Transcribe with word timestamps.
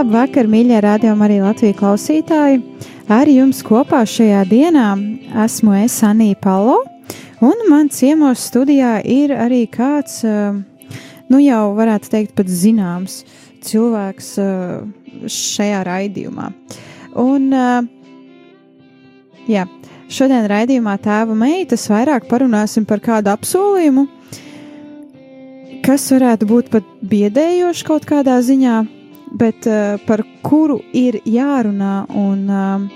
Labvakar, 0.00 0.46
mīļie 0.48 0.78
rādījumi, 0.80 1.24
arī 1.26 1.34
Latvijas 1.42 1.76
klausītāji. 1.76 2.60
Ar 3.12 3.28
jums 3.28 3.58
kopā 3.66 3.98
šajā 4.08 4.46
dienā 4.48 4.84
esmu 5.44 5.74
es 5.76 5.98
Anija 6.08 6.38
Palo, 6.40 6.78
un 7.44 7.58
man 7.68 7.90
ciemos 7.92 8.40
studijā 8.48 8.94
ir 9.04 9.34
arī 9.36 9.66
kāds, 9.68 10.22
nu 10.24 11.40
jau 11.44 11.74
varētu 11.76 12.08
teikt, 12.14 12.32
pat 12.38 12.48
zināms 12.48 13.18
cilvēks 13.66 14.30
šajā 15.34 15.82
raidījumā. 15.90 16.46
Un, 17.20 17.50
jā, 19.50 19.66
šodien 20.08 20.48
raidījumā 20.48 20.94
tēva 21.04 21.36
meitas 21.42 21.84
vairāk 21.92 22.24
parunāsim 22.30 22.86
par 22.88 23.04
kādu 23.04 23.34
apsolījumu, 23.34 24.06
kas 25.84 26.08
varētu 26.16 26.48
būt 26.54 26.72
pat 26.72 26.88
biedējoši 27.12 27.86
kaut 27.90 28.08
kādā 28.08 28.38
ziņā 28.48 28.78
bet 29.32 29.66
uh, 29.68 29.96
par 30.06 30.22
kuru 30.42 30.80
ir 30.96 31.20
jārunā 31.28 32.04
un 32.18 32.44
uh, 32.50 32.86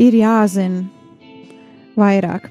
ir 0.00 0.16
jāzina 0.16 0.84
vairāk. 1.98 2.50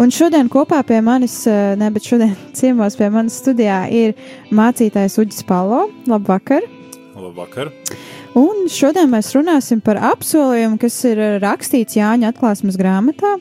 Un 0.00 0.10
šodien 0.10 0.48
kopā 0.50 0.80
pie 0.86 1.00
manis, 1.04 1.36
uh, 1.46 1.74
ne, 1.78 1.90
bet 1.94 2.06
šodien 2.08 2.34
ciemos 2.58 2.96
pie 2.98 3.10
manis 3.12 3.38
studijā 3.42 3.84
ir 3.92 4.16
mācītājs 4.54 5.20
Uģis 5.22 5.44
Palo. 5.48 5.86
Labvakar! 6.10 6.66
Labvakar! 7.18 7.70
Un 8.38 8.64
šodien 8.72 9.10
mēs 9.12 9.34
runāsim 9.36 9.82
par 9.84 10.00
apsolījumu, 10.00 10.78
kas 10.80 10.96
ir 11.04 11.20
rakstīts 11.42 11.98
Jāņa 11.98 12.30
atklāsmes 12.32 12.78
grāmatā, 12.80 13.34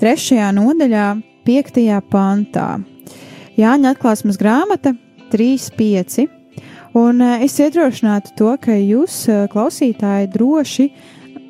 trešajā 0.00 0.48
nodaļā, 0.56 1.10
piektajā 1.44 2.00
pantā. 2.08 2.70
Jāņa 3.60 3.92
atklāsmes 3.92 4.40
grāmata 4.40 4.94
3.5. 5.34 6.39
Un 6.96 7.20
eh, 7.22 7.44
es 7.46 7.54
iedrošinātu 7.62 8.34
to, 8.38 8.50
ka 8.58 8.74
jūs, 8.74 9.22
eh, 9.30 9.44
klausītāji, 9.52 10.30
droši 10.34 10.88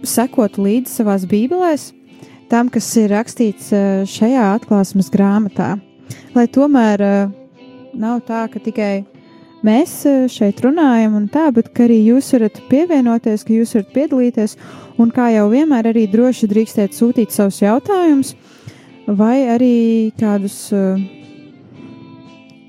sekotu 0.05 0.67
līdzi 0.67 1.01
savās 1.01 1.25
bībelēs 1.29 1.93
tam, 2.53 2.69
kas 2.69 2.89
ir 3.01 3.15
rakstīts 3.15 3.71
eh, 3.73 4.03
šajā 4.05 4.51
atklāsmes 4.59 5.09
grāmatā. 5.13 5.79
Lai 6.35 6.45
tomēr 6.51 7.01
nav 7.95 8.21
tā, 8.27 8.45
ka 8.51 8.61
tikai 8.63 9.05
mēs 9.67 9.93
šeit 10.31 10.61
runājam 10.63 11.15
un 11.19 11.29
tā, 11.31 11.47
bet 11.55 11.71
arī 11.79 12.01
jūs 12.09 12.33
varat 12.35 12.59
pievienoties, 12.71 13.47
ka 13.47 13.55
jūs 13.55 13.75
varat 13.79 13.95
piedalīties 13.95 14.57
un 14.99 15.15
kā 15.15 15.31
jau 15.35 15.47
vienmēr 15.53 15.91
arī 15.93 16.09
droši 16.11 16.51
drīkstēt 16.51 16.99
sūtīt 16.99 17.35
savus 17.35 17.63
jautājumus 17.63 18.35
vai 19.07 19.47
arī 19.55 19.77
kādus 20.19 20.59
uh, 20.75 20.99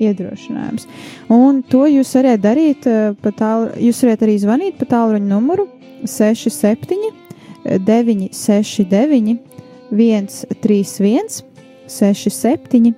iedrošinājums. 0.02 0.88
Un 1.32 1.62
to 1.68 1.86
jūs 1.90 2.16
varat 2.18 2.42
darīt, 2.44 2.88
eh, 2.88 3.14
tāl, 3.38 3.70
jūs 3.78 4.04
varat 4.06 4.22
arī 4.26 4.36
zvanīt 4.42 4.74
pa 4.80 4.86
tālruņa 4.96 5.28
numuru 5.28 5.68
67 6.06 7.12
969 7.86 9.40
131 9.92 11.44
67 11.88 12.94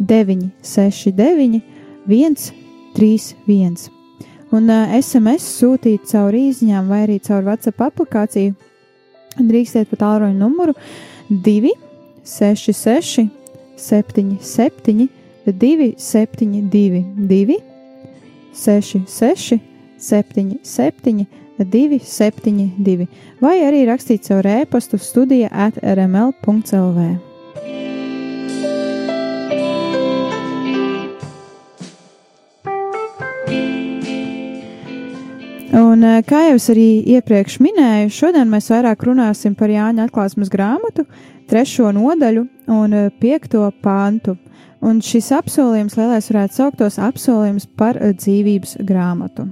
969 0.00 1.62
131. 2.06 3.90
Un 4.52 4.68
uh, 4.68 4.92
eh, 4.92 5.00
SMS 5.00 5.42
sūtīt 5.60 6.00
caur 6.10 6.32
īsiņām 6.36 6.88
vai 6.90 7.00
arī 7.06 7.16
caur 7.24 7.42
WhatsApp 7.46 7.80
aplikāciju 7.88 8.52
drīkstiet 9.40 9.86
pa 9.88 9.96
tālruņa 10.02 10.36
numuru 10.36 10.72
266 11.30 13.30
77 13.80 15.08
272, 15.46 17.04
2, 17.16 17.58
66, 18.52 19.58
77, 19.98 21.26
272, 21.58 23.08
vai 23.40 23.58
arī 23.66 23.84
rakstīt 23.88 24.26
savu 24.28 24.46
rēpastu 24.46 24.98
studija 25.00 25.50
at 25.52 25.78
rml.clv. 25.82 27.32
Un, 35.72 36.02
eh, 36.04 36.20
kā 36.28 36.42
jau 36.50 36.56
es 36.58 36.66
arī 36.68 37.00
iepriekš 37.14 37.54
minēju, 37.64 38.10
šodien 38.12 38.50
mēs 38.52 38.66
vairāk 38.68 39.06
runāsim 39.08 39.54
par 39.56 39.72
Jāņa 39.72 40.04
atklāsmes 40.04 40.50
grāmatu, 40.52 41.06
trešo 41.48 41.88
nodaļu 41.96 42.42
un 42.68 42.92
eh, 42.92 43.06
piekto 43.20 43.64
pāntu. 43.80 44.36
Un 44.82 44.98
šis 45.04 45.30
apsolījums 45.36 45.94
lielais 45.94 46.26
varētu 46.30 46.58
sauktos 46.58 46.98
apsolījums 46.98 47.68
par 47.78 47.98
eh, 48.00 48.14
dzīvības 48.18 48.80
grāmatu. 48.86 49.46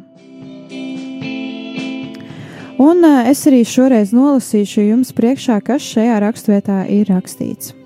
Un 2.81 3.05
eh, 3.07 3.29
es 3.31 3.45
arī 3.47 3.61
šoreiz 3.69 4.15
nolasīšu 4.17 4.89
jums 4.89 5.13
priekšā, 5.15 5.61
kas 5.63 5.87
šajā 5.87 6.17
raksturvietā 6.25 6.81
ir 6.91 7.13
rakstīts. 7.13 7.77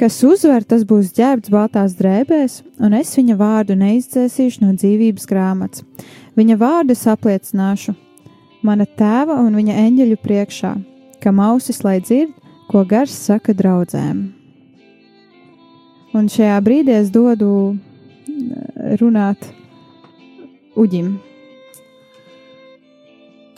Kas 0.00 0.16
uzvar, 0.24 0.64
tas 0.64 0.86
būs 0.88 1.12
ģērbts 1.18 1.52
baltās 1.52 1.94
drēbēs, 1.98 2.62
un 2.80 2.96
es 2.96 3.12
viņa 3.18 3.36
vārdu 3.36 3.76
neizdzēsīšu 3.76 4.64
no 4.64 4.72
dzīvības 4.72 5.28
grāmatas. 5.28 5.84
Viņa 6.40 6.56
vārdu 6.56 6.96
es 6.96 7.04
apliecināšu 7.04 7.94
mana 8.64 8.88
tēva 8.88 9.36
un 9.44 9.60
viņa 9.60 9.76
eņģeļu 9.84 10.18
priekšā, 10.24 10.74
kam 11.20 11.44
ausis 11.44 11.84
lai 11.84 11.98
dzird, 12.00 12.32
ko 12.72 12.86
gars 12.88 13.12
saka 13.28 13.52
draudzēm. 13.56 14.39
Un 16.10 16.26
šajā 16.26 16.56
brīdī 16.66 16.96
es 16.98 17.10
dodu 17.14 17.48
eh, 17.70 18.94
runāt 18.98 19.46
uģim. 20.74 21.12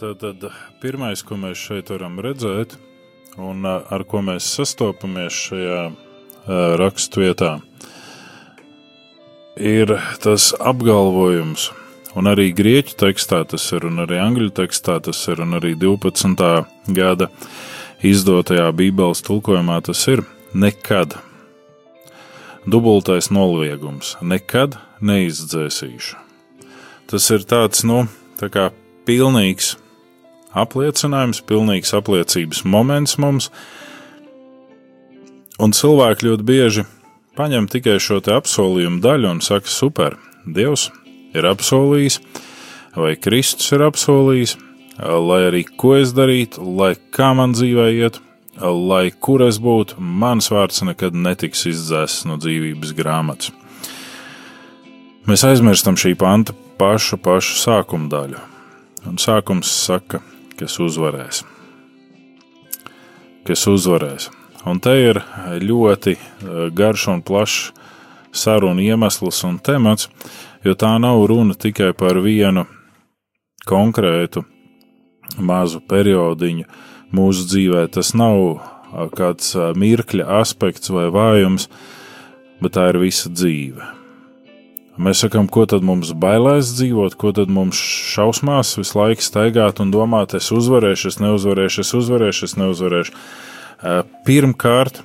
Tad, 0.03 0.21
tad 0.21 0.45
pirmais, 0.83 1.23
ko 1.25 1.39
mēs 1.41 1.63
šeit 1.63 1.93
varam 1.95 2.21
redzēt, 2.21 2.77
un 3.41 3.65
eh, 3.65 3.79
ar 3.97 4.05
ko 4.05 4.21
mēs 4.27 4.51
sastopamies 4.59 5.39
šajā 5.49 5.81
uh, 5.89 5.97
raksturvietā, 6.77 7.55
ir 9.57 9.97
tas 10.21 10.53
apgalvojums. 10.61 11.71
Un 12.13 12.29
arī 12.29 12.51
grieķu 12.53 12.99
tekstā 13.01 13.41
tas 13.49 13.65
ir, 13.73 13.87
un 13.89 14.05
arī 14.05 14.19
angļu 14.21 14.51
tekstā 14.53 14.99
tas 15.01 15.17
ir, 15.33 15.41
un 15.41 15.57
arī 15.57 15.73
12. 15.81 16.37
gada 16.93 17.33
izdotajā 18.05 18.69
Bībeles 18.77 19.25
tulkojumā 19.25 19.81
tas 19.87 20.05
ir 20.13 20.27
nekad 20.53 21.16
dubultais 22.66 23.30
noliegums- 23.30 24.16
nekad 24.32 24.78
neizdzēsīšu. 25.03 26.16
Tas 27.06 27.30
ir 27.30 27.44
tāds, 27.44 27.84
nu, 27.84 28.09
tā 28.38 28.48
kā 28.48 28.70
pilnīgs 29.06 29.76
apliecinājums, 30.54 31.42
pilnīgs 31.42 31.92
apliecības 31.92 32.64
moments 32.64 33.18
mums, 33.18 33.50
un 35.59 35.72
cilvēki 35.72 36.28
ļoti 36.28 36.42
bieži 36.42 36.86
paņem 37.36 37.68
tikai 37.68 37.98
šo 38.00 38.20
te 38.24 38.34
apsolījumu 38.36 39.00
daļu 39.00 39.30
un 39.30 39.41
saka, 39.41 39.68
super, 39.68 40.16
Dievs 40.42 40.91
ir 41.34 41.47
apsolījis, 41.47 42.18
vai 42.98 43.14
Kristus 43.16 43.70
ir 43.72 43.84
apsolījis, 43.86 44.56
lai 44.98 45.41
arī 45.48 45.62
ko 45.64 45.94
es 46.00 46.12
darītu, 46.16 46.64
lai 46.76 46.94
kā 47.14 47.30
man 47.36 47.54
dzīvē 47.54 47.86
iet, 47.94 48.18
lai 48.60 49.10
kur 49.10 49.43
es 49.47 49.59
būtu, 49.63 49.97
mans 49.99 50.51
vārds 50.53 50.83
nekad 50.84 51.16
netiks 51.16 51.66
izdzēsts 51.71 52.27
no 52.28 52.37
dzīvības 52.41 52.93
grāmatas. 52.97 53.53
Mēs 55.28 55.45
aizmirstam 55.47 55.97
šī 55.97 56.16
panta 56.19 56.54
pašu, 56.78 57.16
pašu 57.22 57.57
sākuma 57.60 58.10
daļu. 58.10 58.41
Un 59.07 59.19
sākums 59.19 59.71
saka, 59.71 60.21
kas 60.59 60.78
uzvarēs. 60.83 61.43
Kas 63.47 63.66
uzvarēs. 63.71 64.28
Un 64.66 64.78
te 64.83 64.95
ir 64.98 65.19
ļoti 65.63 66.15
eh, 66.15 66.69
garš 66.71 67.09
un 67.15 67.22
plašs 67.27 67.72
sarunu 68.33 68.83
iemesls 68.83 69.43
un 69.45 69.59
temats, 69.59 70.09
jo 70.65 70.75
tā 70.78 70.95
nav 71.03 71.25
runa 71.28 71.55
tikai 71.59 71.93
par 71.98 72.21
vienu 72.22 72.65
konkrētu 73.69 74.45
mazu 75.39 75.83
periodiņu 75.89 76.66
mūsu 77.16 77.48
dzīvē. 77.48 77.86
Tas 77.94 78.12
nav 78.18 78.60
kāds 79.16 79.54
mirkļa 79.78 80.28
aspekts 80.42 80.92
vai 80.92 81.09
vājums, 81.12 81.68
bet 82.62 82.76
tā 82.76 82.91
ir 82.92 83.00
visa 83.03 83.32
dzīve. 83.32 83.86
Mēs 85.03 85.22
sakām, 85.24 85.47
ko 85.48 85.64
tad 85.64 85.80
mums 85.80 86.10
bailēs 86.20 86.74
dzīvot, 86.76 87.14
ko 87.16 87.30
tad 87.32 87.48
mums 87.48 87.78
šausmās 88.12 88.74
visu 88.76 88.98
laiku 88.98 89.24
staigāt 89.24 89.80
un 89.80 89.88
domāt, 89.94 90.34
es 90.36 90.50
uzvarēšu, 90.53 91.09
es 91.09 91.16
neuzvarēšu, 91.22 91.80
es 91.80 91.94
uzvarēšu, 91.97 92.44
es 92.50 92.54
neuzvarēšu. 92.60 93.14
Pirmkārt, 94.28 95.00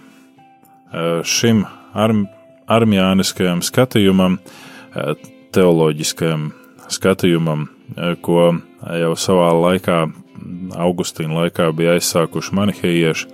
šim 1.23 1.63
arm, 1.95 2.25
armjāniskajam 2.67 3.63
skatījumam, 3.63 4.37
teoloģiskajam 5.55 6.49
skatījumam, 6.91 7.69
ko 8.21 8.53
jau 9.01 9.13
savā 9.19 9.51
laikā, 9.55 10.05
Augustīna 10.77 11.41
laikā, 11.41 11.71
bija 11.73 11.95
aizsākuši 11.97 12.53
manihejieši, 12.57 13.29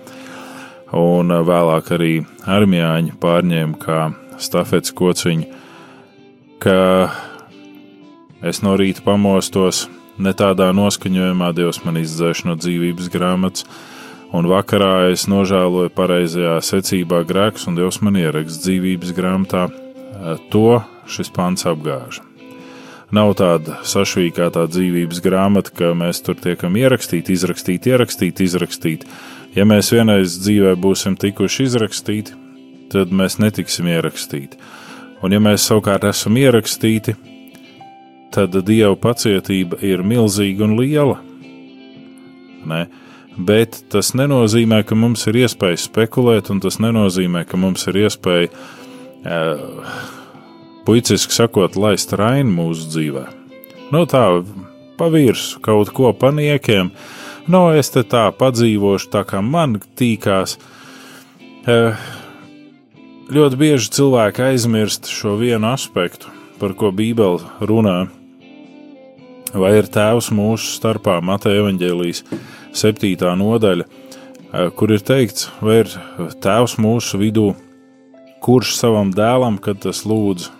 un 0.96 1.34
vēlāk 1.44 1.90
arī 1.96 2.12
armijāņi 2.48 3.16
pārņēma 3.20 3.80
kā 3.82 3.98
stafets 4.40 4.94
kociņu, 4.96 5.48
ka 6.62 6.78
es 8.44 8.62
no 8.64 8.76
rīta 8.80 9.04
pamostos 9.04 9.84
ne 10.18 10.32
tādā 10.36 10.70
noskaņojumā, 10.76 11.52
Dievs 11.56 11.82
man 11.84 11.98
izdzēš 12.00 12.44
no 12.48 12.56
dzīvības 12.58 13.10
grāmatas, 13.12 13.66
un 14.34 14.48
vakarā 14.50 15.10
es 15.12 15.26
nožēloju 15.30 15.92
pareizajā 15.94 16.58
secībā 16.64 17.24
grēks, 17.28 17.68
un 17.68 17.78
Dievs 17.78 18.00
man 18.02 18.18
ierakst 18.20 18.64
dzīvības 18.64 19.14
grāmatā. 19.16 19.68
To 20.54 20.80
šis 21.10 21.30
pants 21.34 21.66
apgāž. 21.68 22.22
Nav 23.14 23.34
tāda 23.38 23.76
sašķīkāta 23.86 24.64
dzīvības 24.72 25.20
grāmata, 25.22 25.70
ka 25.76 25.92
mēs 25.94 26.22
tur 26.24 26.38
tiekam 26.40 26.74
ierakstīti, 26.80 27.34
izrakstīti, 27.36 27.92
ierakstīti, 27.92 28.46
izrakstīti. 28.48 29.10
Ja 29.54 29.66
mēs 29.68 29.92
vienreiz 29.94 30.38
dzīvē 30.42 30.72
būsim 30.82 31.14
tikuši 31.20 31.68
izrakstīti, 31.68 32.34
tad 32.90 33.12
mēs 33.14 33.38
netiksim 33.42 33.86
ierakstīti. 33.92 34.58
Un 35.22 35.36
ja 35.36 35.38
mēs 35.42 35.68
savukārt 35.68 36.08
esam 36.08 36.40
ierakstīti, 36.40 37.14
tad 38.34 38.56
Dieva 38.66 38.96
pacietība 38.98 39.78
ir 39.84 40.02
milzīga 40.02 40.66
un 40.66 40.74
liela. 40.80 41.20
Ne? 42.66 42.82
Bet 43.34 43.78
tas 43.92 44.12
nenozīmē, 44.18 44.82
ka 44.86 44.98
mums 44.98 45.26
ir 45.30 45.38
iespēja 45.44 45.84
spekulēt, 45.86 46.50
un 46.50 46.60
tas 46.64 46.80
nenozīmē, 46.82 47.44
ka 47.46 47.58
mums 47.60 47.86
ir 47.90 48.02
iespēja, 48.04 48.50
uh, 48.50 49.94
puiciski 50.84 51.34
sakot, 51.34 51.76
laist 51.80 52.12
rainu 52.16 52.52
mūsu 52.52 52.88
dzīvē. 52.92 53.24
Nu, 53.92 54.04
tā 54.10 54.24
pa 54.98 55.08
virsmu 55.12 55.62
kaut 55.64 55.90
ko 55.94 56.12
paniekiem, 56.16 56.90
no 57.50 57.64
es 57.76 57.90
te 57.94 58.04
tā 58.06 58.26
padzīvošu, 58.38 59.10
tā 59.12 59.24
kā 59.28 59.42
man 59.44 59.78
tīkās. 59.98 60.58
Eh, 61.64 61.96
ļoti 63.32 63.60
bieži 63.60 63.92
cilvēki 63.98 64.44
aizmirst 64.50 65.08
šo 65.10 65.38
vienu 65.40 65.72
aspektu, 65.72 66.28
par 66.60 66.76
ko 66.78 66.92
Bībele 66.92 67.40
runā. 67.60 67.98
Vai 69.54 69.76
ir 69.78 69.88
tēvs 69.88 70.32
mūsu 70.34 70.74
starpā, 70.78 71.20
Mateja 71.22 71.62
Evanģēlijas 71.62 72.24
7. 72.74 73.36
nodaļa, 73.38 73.84
eh, 73.84 74.70
kur 74.76 74.92
ir 74.92 75.00
teikts, 75.00 75.48
vai 75.62 75.84
ir 75.84 75.94
tēvs 76.42 76.76
mūsu 76.76 77.18
vidū, 77.22 77.54
kurš 78.42 78.76
savam 78.76 79.12
dēlam, 79.14 79.60
kad 79.60 79.80
tas 79.80 80.04
lūdz 80.04 80.50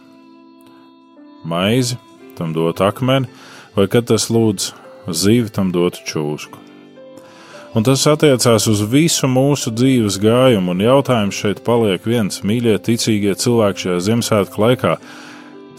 maizi, 1.48 1.98
tam 2.38 2.52
dot 2.56 2.82
akmeni, 2.84 3.30
vai 3.76 3.88
kad 3.90 4.08
tas 4.10 4.30
lūdz 4.32 4.72
zīvi, 5.08 5.50
tam 5.52 5.72
dot 5.74 6.00
čūsku. 6.06 6.60
Un 7.74 7.82
tas 7.82 8.04
attiecās 8.06 8.68
uz 8.70 8.84
visu 8.86 9.26
mūsu 9.26 9.72
dzīves 9.74 10.20
gājumu, 10.22 10.76
un 10.76 10.82
jautājums 10.84 11.34
šeit 11.34 11.64
paliek 11.66 12.04
viens: 12.06 12.44
mīļie, 12.46 12.76
ticīgie 12.78 13.34
cilvēki 13.34 13.86
šajā 13.86 13.96
Ziemassvētku 14.06 14.62
laikā, 14.62 14.92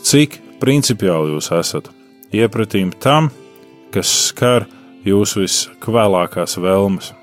cik 0.03 0.41
principiāli 0.59 1.31
jūs 1.37 1.53
esat 1.55 1.87
iepratīm 2.35 2.91
tam, 2.99 3.31
kas 3.95 4.11
skar 4.27 4.67
jūsu 5.07 5.45
viskvēlākās 5.45 6.59
vēlmes? 6.59 7.13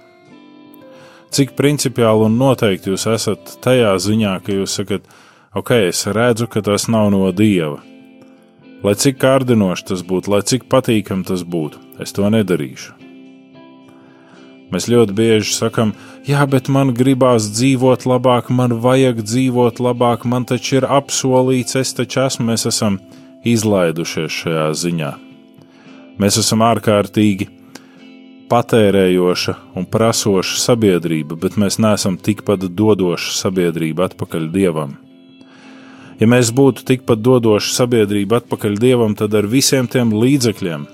Cik 1.32 1.52
principiāli 1.56 2.30
un 2.30 2.40
noteikti 2.40 2.92
jūs 2.92 3.06
esat 3.12 3.56
tajā 3.64 3.92
ziņā, 4.00 4.38
ka 4.44 4.56
jūs 4.56 4.80
sakat, 4.80 5.04
ok, 5.52 5.76
es 5.92 6.06
redzu, 6.08 6.48
ka 6.48 6.64
tas 6.64 6.88
nav 6.88 7.12
no 7.12 7.28
dieva. 7.32 7.91
Lai 8.82 8.96
cik 8.99 9.20
kārdinoši 9.23 9.87
tas 9.93 10.02
būtu, 10.02 10.32
lai 10.32 10.43
cik 10.43 10.67
patīkami 10.70 11.26
tas 11.29 11.44
būtu, 11.46 11.79
es 12.02 12.14
to 12.17 12.26
nedarīšu. 12.34 12.99
Mēs 14.73 14.88
ļoti 14.88 15.14
bieži 15.14 15.52
sakam, 15.52 15.93
jā, 16.25 16.43
bet 16.49 16.70
man 16.73 16.94
gribās 16.96 17.50
dzīvot 17.52 18.06
labāk, 18.08 18.49
man 18.50 18.79
vajag 18.81 19.20
dzīvot 19.23 19.82
labāk, 19.84 20.25
man 20.25 20.49
taču 20.49 20.81
ir 20.81 20.87
apsolīts, 20.88 21.76
es 21.76 21.93
taču 21.94 22.25
esmu, 22.25 22.49
mēs 22.49 22.64
esam 22.70 22.96
izlaidušies 23.44 24.38
šajā 24.43 24.67
ziņā. 24.82 25.12
Mēs 26.23 26.40
esam 26.40 26.64
ārkārtīgi 26.64 27.50
patērējoša 28.52 29.55
un 29.79 29.87
prasoša 29.93 30.58
sabiedrība, 30.64 31.38
bet 31.40 31.61
mēs 31.61 31.79
neesam 31.81 32.19
tikpat 32.20 32.67
dodoša 32.73 33.37
sabiedrība 33.44 34.11
atpakaļ 34.11 34.50
dievam. 34.56 34.96
Ja 36.22 36.28
mēs 36.30 36.52
būtu 36.54 36.84
tikpat 36.86 37.19
dodoša 37.19 37.72
sabiedrība 37.80 38.38
atpakaļ 38.38 38.76
dievam, 38.78 39.16
tad 39.19 39.32
ar 39.34 39.48
visiem 39.50 39.88
tiem 39.90 40.12
līdzekļiem, 40.14 40.84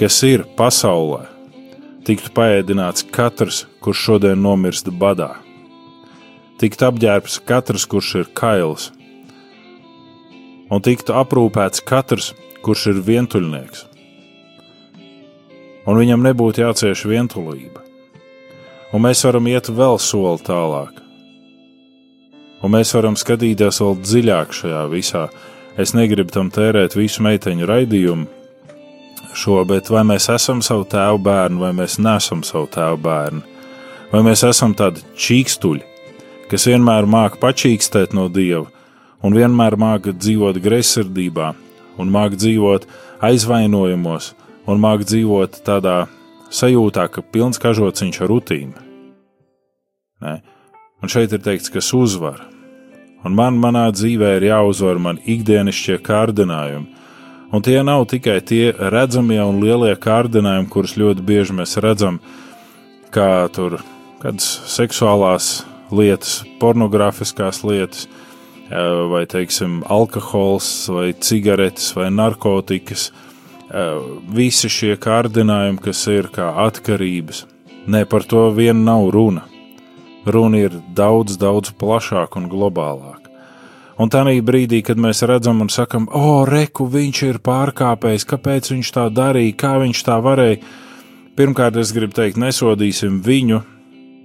kas 0.00 0.16
ir 0.26 0.42
pasaulē, 0.58 1.28
tiktu 2.08 2.32
paēdināts 2.34 3.06
katrs, 3.14 3.60
kurš 3.78 4.02
šodien 4.08 4.42
nomirst 4.42 4.90
badā. 4.90 5.36
Tiktu 6.58 6.88
apģērbts 6.88 7.38
katrs, 7.46 7.86
kurš 7.86 8.12
ir 8.24 8.26
kails, 8.34 8.90
un 10.74 10.82
tiktu 10.82 11.14
aprūpēts 11.22 11.86
katrs, 11.86 12.32
kurš 12.66 12.88
ir 12.96 13.02
vientuļnieks. 13.06 13.86
Un 15.86 16.02
viņam 16.02 16.26
nebūtu 16.26 16.66
jācieš 16.66 17.06
vientulība. 17.06 17.86
Un 18.90 19.06
mēs 19.06 19.22
varam 19.22 19.46
iet 19.46 19.70
vēl 19.70 20.00
soli 20.02 20.42
tālāk. 20.42 21.05
Un 22.64 22.72
mēs 22.72 22.94
varam 22.96 23.16
skatīties 23.18 23.82
vēl 23.82 23.98
dziļāk 24.00 24.54
šajā 24.56 24.86
visā. 24.92 25.26
Es 25.76 25.92
negribu 25.92 26.32
tam 26.32 26.48
tērēt 26.52 26.96
visu 26.96 27.24
meiteņu 27.26 27.68
raidījumu, 27.68 28.26
šo, 29.36 29.60
bet 29.68 29.90
vai 29.92 30.04
mēs 30.08 30.30
esam 30.32 30.62
savu 30.64 30.86
tēvu 30.88 31.20
bērnu, 31.26 31.60
vai 31.60 31.74
mēs 31.76 31.98
nesam 32.00 32.40
savu 32.46 32.70
tēvu 32.72 32.96
bērnu, 33.04 33.42
vai 34.12 34.22
mēs 34.24 34.44
esam 34.48 34.72
tādi 34.78 35.04
čīkstuļi, 35.20 35.84
kas 36.50 36.66
vienmēr 36.70 37.08
māca 37.10 37.36
pačīkstēt 37.42 38.16
no 38.16 38.30
dieva, 38.32 38.64
un 39.20 39.36
vienmēr 39.36 39.76
māca 39.76 40.14
dzīvot 40.16 40.60
greizsirdībā, 40.64 41.52
un 42.00 42.12
māca 42.12 42.40
dzīvot 42.40 42.88
aizvainojumos, 43.28 44.32
un 44.66 44.80
māca 44.80 45.10
dzīvot 45.12 45.60
tādā 45.66 46.06
sajūtā, 46.48 47.08
ka 47.12 47.22
pilns 47.22 47.60
kažociņš 47.60 48.20
ar 48.24 48.32
rutīnu. 48.32 48.84
Un 51.02 51.12
šeit 51.12 51.34
ir 51.36 51.42
teikts, 51.44 51.70
kas 51.72 51.92
uzvar. 51.94 52.40
Un 53.26 53.34
man 53.34 53.58
manā 53.58 53.88
dzīvē 53.90 54.36
ir 54.38 54.50
jāuzvar 54.52 55.00
man 55.02 55.18
ikdienišķie 55.26 55.98
kārdinājumi, 56.06 56.96
Un 57.52 57.62
tie 57.62 57.78
nav 57.86 58.08
tikai 58.10 58.40
tie 58.42 58.72
redzamie 58.74 59.38
un 59.40 59.60
lielie 59.62 59.94
kārdinājumi, 60.02 60.66
kurus 60.70 60.96
ļoti 60.98 61.22
bieži 61.24 61.54
mēs 61.54 61.76
redzam, 61.82 62.18
kā 63.14 63.46
tur 63.54 63.78
kādas 64.20 64.48
seksuālās 64.74 65.62
lietas, 65.94 66.40
pornogrāfiskās 66.60 67.62
lietas, 67.62 68.08
vai, 69.12 69.22
teiksim, 69.30 69.78
alkohols, 69.86 70.68
vai 70.90 71.12
cigaretes, 71.14 71.92
vai 71.94 72.10
narkotikas. 72.10 73.12
Visi 74.34 74.70
šie 74.70 74.96
kārdinājumi, 74.98 75.80
kas 75.82 76.02
ir 76.10 76.28
kā 76.34 76.50
atkarības, 76.66 77.44
ne 77.86 78.02
par 78.10 78.26
to 78.26 78.48
vien 78.58 78.82
nav 78.84 79.06
runa. 79.14 79.46
Runa 80.26 80.64
ir 80.66 80.74
daudz, 80.98 81.38
daudz 81.38 81.70
plašāka 81.78 82.42
un 82.42 82.50
globālāka. 82.50 83.15
Un 83.96 84.10
tā 84.12 84.20
brīdī, 84.44 84.82
kad 84.84 84.98
mēs 85.00 85.22
redzam 85.24 85.62
un 85.64 85.70
sakam, 85.72 86.04
o, 86.12 86.44
reku, 86.44 86.84
viņš 86.84 87.22
ir 87.30 87.38
pārkāpējis, 87.40 88.26
kāpēc 88.28 88.68
viņš 88.74 88.90
tā 88.92 89.06
darīja, 89.08 89.54
kā 89.56 89.78
viņš 89.80 90.02
tā 90.04 90.18
varēja, 90.20 90.58
pirmkārt, 91.36 91.78
es 91.80 91.94
gribu 91.96 92.12
teikt, 92.12 92.36
nesodīsim 92.36 93.22
viņu, 93.24 93.62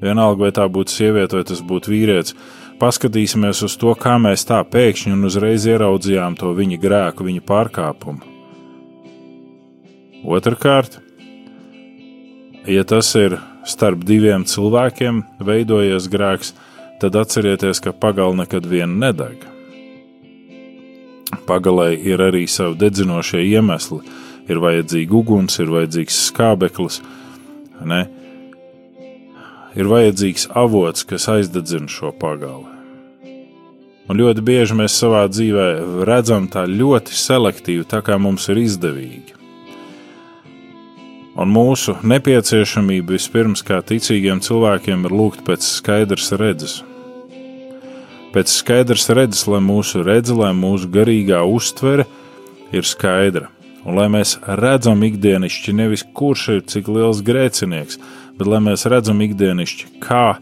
vienalga, 0.02 0.44
vai 0.44 0.52
tā 0.52 0.66
būtu 0.68 0.92
sieviete 0.92 1.38
vai 1.38 1.46
tas 1.48 1.62
būtu 1.64 1.94
vīrietis. 1.94 2.36
Paskatīsimies 2.82 3.62
uz 3.64 3.78
to, 3.78 3.94
kā 3.96 4.18
mēs 4.20 4.44
tā 4.50 4.60
pēkšņi 4.66 5.14
un 5.14 5.30
uzreiz 5.30 5.68
ieraudzījām 5.70 6.36
to 6.40 6.52
viņa 6.58 6.82
grēku, 6.82 7.28
viņa 7.28 7.46
pārkāpumu. 7.46 8.28
Otrakārt, 10.26 11.00
ja 12.70 12.84
tas 12.86 13.14
ir 13.18 13.38
starp 13.70 14.04
diviem 14.06 14.44
cilvēkiem 14.50 15.24
veidojies 15.46 16.10
grēks, 16.12 16.54
tad 17.02 17.18
atcerieties, 17.18 17.82
ka 17.82 17.94
pagalna 17.94 18.44
nekad 18.44 18.68
vien 18.70 19.00
nedeg. 19.02 19.51
Pagalē 21.52 21.92
ir 22.00 22.24
arī 22.24 22.46
savi 22.48 22.80
dedzinošie 22.80 23.44
iemesli. 23.52 24.00
Ir 24.48 24.64
vajadzīga 24.64 25.16
uguns, 25.20 25.60
ir 25.60 25.70
vajadzīgs 25.72 26.18
skābeklis, 26.32 27.02
ne? 27.86 28.06
ir 29.76 29.88
vajadzīgs 29.88 30.48
avots, 30.58 31.06
kas 31.08 31.28
aizdedzina 31.32 31.92
šo 31.92 32.12
pagali. 32.16 32.68
Un 34.10 34.20
ļoti 34.20 34.44
bieži 34.44 34.76
mēs 34.76 34.96
savā 35.00 35.24
dzīvē 35.32 35.68
redzam 36.08 36.50
tā 36.52 36.66
ļoti 36.68 37.16
selektīvi, 37.16 37.88
tā 37.88 38.02
kā 38.04 38.18
mums 38.20 38.50
ir 38.52 38.60
izdevīgi. 38.60 39.38
Un 41.40 41.48
mūsu 41.48 41.96
nepieciešamība 42.04 43.16
vispirms 43.16 43.64
kā 43.64 43.80
ticīgiem 43.88 44.42
cilvēkiem 44.44 45.08
ir 45.08 45.16
lūgt 45.16 45.46
pēc 45.48 45.64
skaidras 45.64 46.34
redzes. 46.36 46.82
Pēc 48.32 48.52
skaidras 48.52 49.10
redzes, 49.12 49.44
lai 49.52 49.60
mūsu 49.64 50.06
redze, 50.08 50.36
lai 50.38 50.54
mūsu 50.56 50.88
garīgā 50.92 51.42
uztvere 51.44 52.06
ir 52.72 52.88
skaidra. 52.88 53.50
Un 53.84 53.98
lai 53.98 54.08
mēs 54.14 54.38
redzam 54.46 55.02
ikdienišķi 55.04 55.74
nevis 55.76 56.06
kurš 56.16 56.48
ir 56.56 56.62
cik 56.70 56.88
liels 56.94 57.20
grēcinieks, 57.26 58.00
bet 58.38 58.48
lai 58.48 58.62
mēs 58.64 58.86
redzam 58.88 59.20
ikdienišķi, 59.26 59.90
kā 60.06 60.38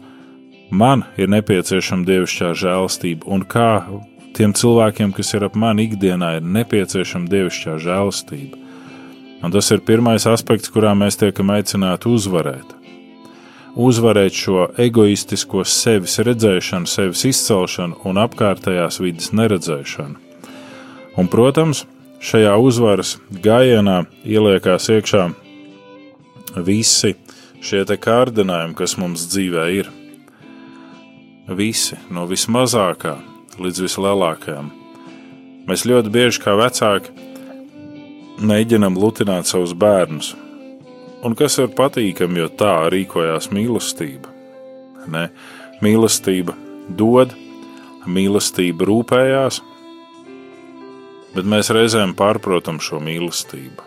man 0.70 1.06
ir 1.18 1.32
nepieciešama 1.32 2.06
dievišķā 2.06 2.52
žēlastība 2.62 3.26
un 3.26 3.42
kā 3.48 3.70
tiem 4.38 4.54
cilvēkiem, 4.54 5.14
kas 5.16 5.34
ir 5.34 5.48
ap 5.48 5.56
mani 5.58 5.88
ikdienā, 5.88 6.36
ir 6.38 6.46
nepieciešama 6.46 7.32
dievišķā 7.32 7.78
žēlastība. 7.82 8.60
Un 9.40 9.54
tas 9.54 9.72
ir 9.72 9.80
pirmais 9.82 10.28
aspekts, 10.28 10.70
kurā 10.70 10.92
mēs 10.94 11.18
tiekam 11.18 11.50
aicināti 11.56 12.12
uzvarēt. 12.12 12.79
Uzvarēt 13.78 14.34
šo 14.34 14.64
egoistisko 14.82 15.62
sevis 15.68 16.18
redzēšanu, 16.26 16.90
sevis 16.90 17.22
izcelšanu 17.28 18.00
un 18.08 18.18
apkārtējās 18.18 18.98
vidas 19.02 19.30
neredzēšanu. 19.36 20.18
Un, 21.18 21.28
protams, 21.30 21.84
šajā 22.22 22.56
uzvaras 22.58 23.16
gājienā 23.30 24.02
ieliekās 24.26 24.90
iekšā 24.90 25.28
visi 26.66 27.14
šie 27.62 27.84
kārdinājumi, 27.84 28.74
kas 28.74 28.96
mums 28.98 29.28
dzīvē 29.30 29.66
ir. 29.78 29.90
Visi, 31.50 31.98
no 32.10 32.26
vismazākā 32.30 33.16
līdz 33.60 33.86
vislielākajam. 33.86 34.70
Mēs 35.70 35.86
ļoti 35.86 36.10
bieži 36.10 36.42
kā 36.42 36.54
vecāki 36.58 37.12
mēģinam 38.40 38.96
lutināt 38.98 39.50
savus 39.50 39.74
bērnus. 39.76 40.34
Un 41.20 41.34
kas 41.36 41.58
ir 41.60 41.68
patīkami, 41.76 42.40
jo 42.40 42.48
tā 42.48 42.74
rīkojās 42.92 43.50
mīlestība. 43.52 44.30
Ne? 45.12 45.26
Mīlestība 45.84 46.54
dod, 46.96 47.34
mīlestība 48.08 48.86
rūpējās, 48.88 49.60
bet 51.34 51.48
mēs 51.48 51.70
reizēm 51.76 52.14
pārprotam 52.16 52.80
šo 52.80 53.02
mīlestību. 53.04 53.84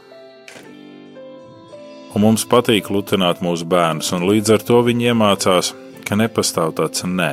Un 2.13 2.21
mums 2.21 2.45
patīk 2.45 2.91
lutināt 2.93 3.41
mūsu 3.41 3.65
bērnus, 3.65 4.11
un 4.13 4.27
līdz 4.29 4.53
ar 4.53 4.65
to 4.67 4.83
viņi 4.85 5.09
iemācās, 5.09 5.71
ka 6.05 6.17
nepastāv 6.19 6.75
tāds 6.77 7.01
nē. 7.09 7.31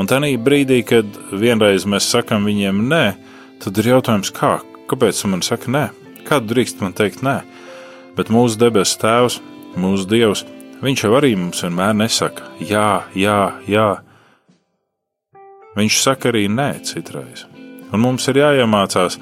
Un 0.00 0.08
tā 0.10 0.18
brīdī, 0.40 0.80
kad 0.88 1.04
vienreiz 1.30 1.84
mēs 1.84 2.08
sakām 2.10 2.48
viņiem 2.48 2.80
nē, 2.88 3.04
tad 3.62 3.78
ir 3.78 3.92
jautājums, 3.92 4.32
kā, 4.32 4.56
kāpēc 4.88 5.20
man 5.28 5.44
saka 5.44 5.70
nē? 5.70 5.84
Kādu 6.24 6.54
drīkst 6.54 6.80
man 6.80 6.96
teikt 6.96 7.20
nē? 7.22 7.42
Bet 8.14 8.30
mūsu 8.30 8.60
debesu 8.60 9.00
Tēvs, 9.02 9.40
mūsu 9.80 10.06
Dievs, 10.10 10.44
Viņš 10.84 11.04
jau 11.06 11.14
arī 11.16 11.30
mums 11.38 11.62
vienmēr 11.64 11.94
nesaka 11.96 12.50
jā, 12.60 13.06
jā, 13.16 13.38
jā. 13.70 13.88
Viņš 15.78 16.00
saka 16.02 16.28
arī 16.28 16.44
nē 16.52 16.68
citreiz. 16.84 17.46
Un 17.94 18.02
mums 18.02 18.26
ir 18.28 18.42
jāiemācās 18.42 19.16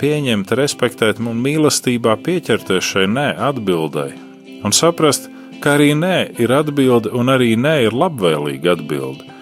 pieņemt, 0.00 0.54
respektēt 0.56 1.20
un 1.20 1.42
mīlestībā 1.44 2.16
pieķerties 2.24 2.92
šai 2.94 3.06
nē 3.12 3.26
atbildēji 3.50 4.22
un 4.64 4.72
saprast, 4.72 5.28
ka 5.60 5.76
arī 5.76 5.92
nē 5.98 6.16
ir 6.40 6.54
atbilde 6.56 7.12
un 7.12 7.28
arī 7.34 7.52
nē 7.60 7.76
ir 7.90 7.96
labvēlīga 7.96 8.78
atbilde. 8.78 9.32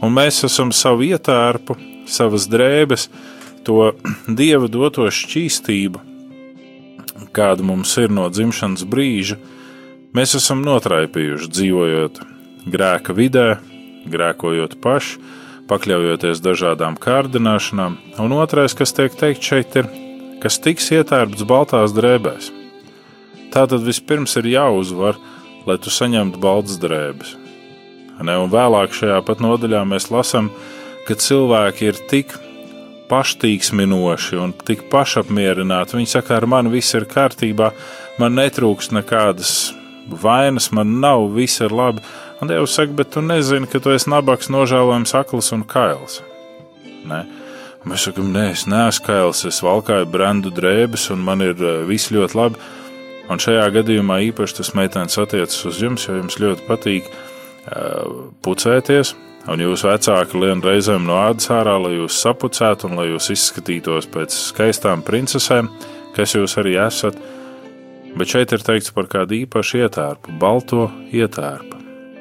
Un 0.00 0.16
mēs 0.16 0.40
esam 0.48 0.72
savu 0.72 1.04
ietērpu, 1.10 1.76
savas 2.08 2.48
drēbes, 2.48 3.10
to 3.68 3.92
dieva 4.40 4.70
doto 4.72 5.10
šķīstību, 5.12 6.09
kāda 7.36 7.64
mums 7.66 7.92
ir 8.00 8.12
no 8.12 8.26
dzimšanas 8.32 8.86
brīža, 8.90 9.38
mēs 10.16 10.36
esam 10.38 10.64
notraipījuši 10.66 11.50
dzīvojot 11.56 12.20
grēka 12.70 13.16
vidē, 13.16 13.48
grēkojot 14.10 14.78
paši, 14.82 15.18
pakļaujoties 15.70 16.42
dažādām 16.42 16.96
kārdināšanām, 17.00 17.98
un 18.22 18.34
otrais, 18.38 18.74
kas 18.74 18.94
tiek 18.96 19.14
teikt 19.14 19.46
šeit, 19.46 19.76
ir, 19.78 19.90
kas 20.42 20.58
tiks 20.62 20.90
ietērpts 20.96 21.46
baltās 21.46 21.94
drēbēs. 21.94 22.50
Tā 23.54 23.66
tad 23.70 23.86
vispirms 23.86 24.36
ir 24.38 24.50
jāuzvar, 24.50 25.18
lai 25.66 25.78
tu 25.82 25.92
saņemtu 25.92 26.40
baltas 26.42 26.78
drēbes. 26.82 27.36
Ne, 28.20 28.36
un 28.36 28.50
vēlāk 28.52 28.92
šajā 28.92 29.22
pat 29.24 29.40
nodaļā 29.40 29.80
mēs 29.88 30.10
lasām, 30.12 30.50
ka 31.08 31.16
cilvēki 31.16 31.88
ir 31.88 32.00
tik 32.10 32.34
paštīksminoši 33.10 34.38
un 34.40 34.54
tik 34.66 34.86
pašapmierināti. 34.92 35.98
Viņi 35.98 36.12
saka, 36.14 36.38
ar 36.38 36.46
mani 36.50 36.72
viss 36.72 36.94
ir 36.96 37.08
kārtībā, 37.10 37.72
man 38.22 38.38
netrūks 38.38 38.92
nekādas 38.94 39.72
vainas, 40.10 40.70
man 40.72 40.98
nav, 41.02 41.28
viss 41.34 41.60
ir 41.60 41.74
labi. 41.74 42.04
Un 42.40 42.48
Dievs 42.50 42.74
saka, 42.78 42.94
bet 42.96 43.12
tu 43.14 43.22
nezini, 43.24 43.68
ka 43.70 43.82
tu 43.82 43.92
esi 43.92 44.10
nabaks, 44.10 44.50
nožēlojams, 44.52 45.14
akls 45.18 45.52
un 45.56 45.66
kails. 45.68 46.20
Ne? 47.08 47.24
Mēs 47.88 48.04
sakām, 48.08 48.28
nē, 48.34 48.50
es 48.54 48.66
neesmu 48.68 49.06
kails, 49.06 49.44
es 49.48 49.62
valkāju 49.64 50.08
brendu 50.12 50.52
drēbes, 50.52 51.08
un 51.14 51.22
man 51.24 51.44
ir 51.44 51.56
uh, 51.56 51.80
viss 51.88 52.12
ļoti 52.12 52.36
labi. 52.36 52.60
Un 53.30 53.40
šajā 53.40 53.66
gadījumā 53.76 54.18
īpaši 54.30 54.58
tas 54.58 54.72
meitenes 54.74 55.16
attiecas 55.22 55.64
uz 55.68 55.80
jums, 55.80 56.04
jo 56.08 56.18
jums 56.18 56.40
ļoti 56.42 56.66
patīk 56.66 57.08
uh, 57.08 58.28
pucēties. 58.44 59.14
Un 59.50 59.64
jūs 59.64 59.82
vecāki 59.82 60.38
lien 60.38 60.62
reizēm 60.62 61.08
no 61.08 61.18
ādas 61.24 61.50
ārā, 61.50 61.74
lai 61.82 61.96
jūs 61.96 62.20
sapucētu 62.22 62.86
un 62.86 63.00
lai 63.00 63.08
jūs 63.10 63.32
izskatītos 63.34 64.06
pēc 64.14 64.36
skaistām 64.52 65.02
princesēm, 65.06 65.72
kas 66.14 66.36
jūs 66.38 66.54
arī 66.62 66.76
esat. 66.78 67.18
Bet 68.14 68.30
šeit 68.30 68.54
ir 68.54 68.62
teikts 68.66 68.94
par 68.94 69.10
kādu 69.10 69.42
īpašu 69.42 69.82
ietērpu, 69.84 70.38
balto 70.38 70.88
ietērpu 71.10 71.80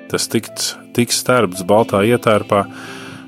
tas 0.10 0.26
tiks, 0.30 0.74
tiks 0.98 1.22
stērpts 1.22 1.66
baltā 1.70 2.02
ietērpā, 2.08 2.64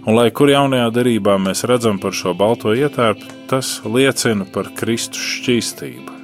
un 0.08 0.18
lai 0.18 0.30
kur 0.34 0.50
jaunajā 0.52 0.90
derībā 0.96 1.38
mēs 1.42 1.66
redzam 1.70 2.00
par 2.02 2.16
šo 2.18 2.34
balto 2.38 2.74
ietērpu, 2.74 3.28
tas 3.52 3.80
liecina 3.86 4.48
par 4.54 4.72
Kristus 4.78 5.22
šķīstību. 5.38 6.18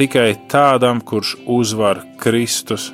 Tikai 0.00 0.30
tādam, 0.50 1.02
kurš 1.04 1.36
uzvar 1.50 2.00
Kristus, 2.20 2.88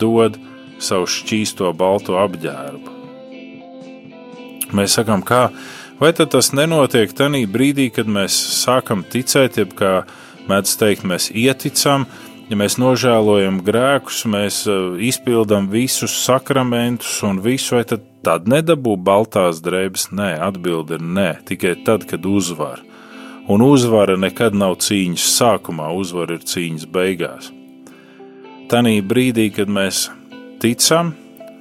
dod 0.00 0.36
savu 0.84 1.08
šķīsto 1.10 1.72
balto 1.76 2.18
apģērbu. 2.20 2.94
Mēs 4.74 4.96
sakām, 4.98 5.22
kā, 5.22 5.48
vai 6.00 6.10
tas 6.16 6.50
nenotiek 6.56 7.12
tajā 7.14 7.44
brīdī, 7.50 7.90
kad 7.94 8.10
mēs 8.10 8.36
sākam 8.64 9.04
ticēt, 9.06 9.60
jeb 9.60 9.74
kā 9.78 9.94
mēdz 10.50 10.78
teikt, 10.80 11.04
mēs 11.08 11.30
ieticam, 11.30 12.08
ja 12.50 12.58
mēs 12.58 12.76
nožēlojam 12.80 13.60
grēkus, 13.64 14.24
mēs 14.30 14.64
uh, 14.68 14.96
izpildām 14.98 15.68
visus 15.72 16.16
sakramentus 16.24 17.20
un 17.26 17.40
visu, 17.44 17.76
vai 17.78 17.84
tad 17.92 18.04
tāda 18.26 18.56
nedabū 18.56 18.96
baltās 19.00 19.62
drēbes? 19.64 20.10
Nē, 20.16 20.34
atbilde 20.48 20.98
ir 20.98 21.04
nē, 21.04 21.28
tikai 21.48 21.76
tad, 21.86 22.08
kad 22.10 22.26
uzvar. 22.26 22.82
Un 23.48 23.60
uzvara 23.60 24.16
nekad 24.16 24.56
nav 24.56 24.78
cīņas 24.80 25.24
sākumā, 25.38 25.90
uzvara 25.92 26.38
ir 26.38 26.46
cīņas 26.48 26.88
beigās. 26.88 27.50
Tanī 28.72 28.96
brīdī, 29.04 29.50
kad 29.52 29.68
mēs 29.68 30.06
ticam, 30.64 31.10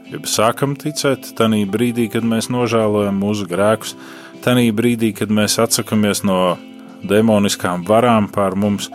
jeb 0.07 0.27
sākam 0.29 0.77
ticēt, 0.79 1.33
tanī 1.35 1.65
brīdī, 1.67 2.05
kad 2.13 2.23
mēs 2.23 2.47
nožēlojam 2.53 3.17
mūsu 3.19 3.47
grēkus, 3.51 3.97
tanī 4.45 4.69
brīdī, 4.75 5.09
kad 5.17 5.33
mēs 5.33 5.57
atsakamies 5.59 6.23
no 6.23 6.55
demoniskām 7.03 7.83
varām 7.87 8.29
pār 8.31 8.55
mums, 8.55 8.87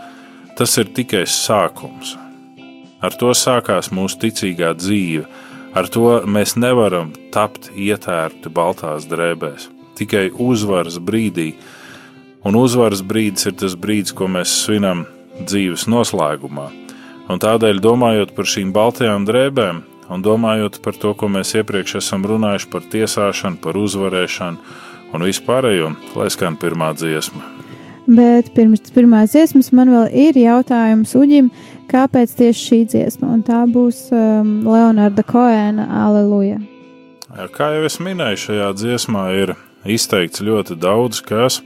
tas 0.57 0.73
ir 0.81 0.89
tikai 0.97 1.27
sākums. 1.29 2.15
Ar 3.05 3.13
to 3.21 3.35
sākās 3.37 3.91
mūsu 3.93 4.17
ticīgā 4.23 4.71
dzīve, 4.79 5.27
ar 5.77 5.91
to 5.93 6.07
mēs 6.25 6.55
nevaram 6.57 7.13
tapt 7.31 7.69
ietērti 7.77 8.49
baltās 8.49 9.05
drēbēs. 9.11 9.69
Tikai 9.99 10.31
uzvaras 10.33 10.97
brīdī, 10.97 11.51
un 12.49 12.57
uzvaras 12.57 13.05
brīdis 13.05 13.51
ir 13.51 13.59
tas 13.61 13.77
brīdis, 13.77 14.15
ko 14.17 14.31
mēs 14.31 14.57
svinam 14.65 15.05
dzīves 15.37 15.85
noslēgumā. 15.91 16.67
Un 17.29 17.37
tādēļ, 17.37 17.77
domājot 17.83 18.33
par 18.33 18.49
šīm 18.49 18.73
baltajām 18.73 19.29
drēbēm, 19.29 19.85
un 20.09 20.23
domājot 20.25 20.81
par 20.83 20.97
to, 20.99 21.13
ko 21.13 21.29
mēs 21.31 21.55
iepriekš 21.59 21.99
esam 22.01 22.25
runājuši 22.27 22.69
par 22.73 22.85
tiesāšanu, 22.91 23.61
par 23.63 23.77
uzvarēšanu 23.79 24.75
un 25.13 25.25
vispārējo, 25.25 25.93
lai 26.17 26.29
skan 26.33 26.57
pirmā 26.59 26.91
dziesma. 26.97 27.45
Bet 28.09 28.49
pirms 28.55 28.89
pirmās 28.93 29.35
dziesmas 29.35 29.69
man 29.75 29.91
vēl 29.93 30.07
ir 30.17 30.37
jautājums 30.41 31.13
Uģim, 31.17 31.51
kāpēc 31.91 32.33
tieši 32.39 32.65
šī 32.65 32.79
dziesma? 32.89 33.29
Un 33.35 33.43
tā 33.45 33.61
būs 33.69 34.07
um, 34.09 34.63
Leonarda 34.65 35.25
Koēna 35.25 35.85
Aleluja. 36.07 36.57
Kā 37.53 37.67
jau 37.75 37.83
es 37.85 37.99
minēju, 38.01 38.41
šajā 38.47 38.71
dziesmā 38.79 39.27
ir 39.37 39.53
izteikts 39.85 40.41
ļoti 40.41 40.79
daudz 40.81 41.21
kas 41.21 41.59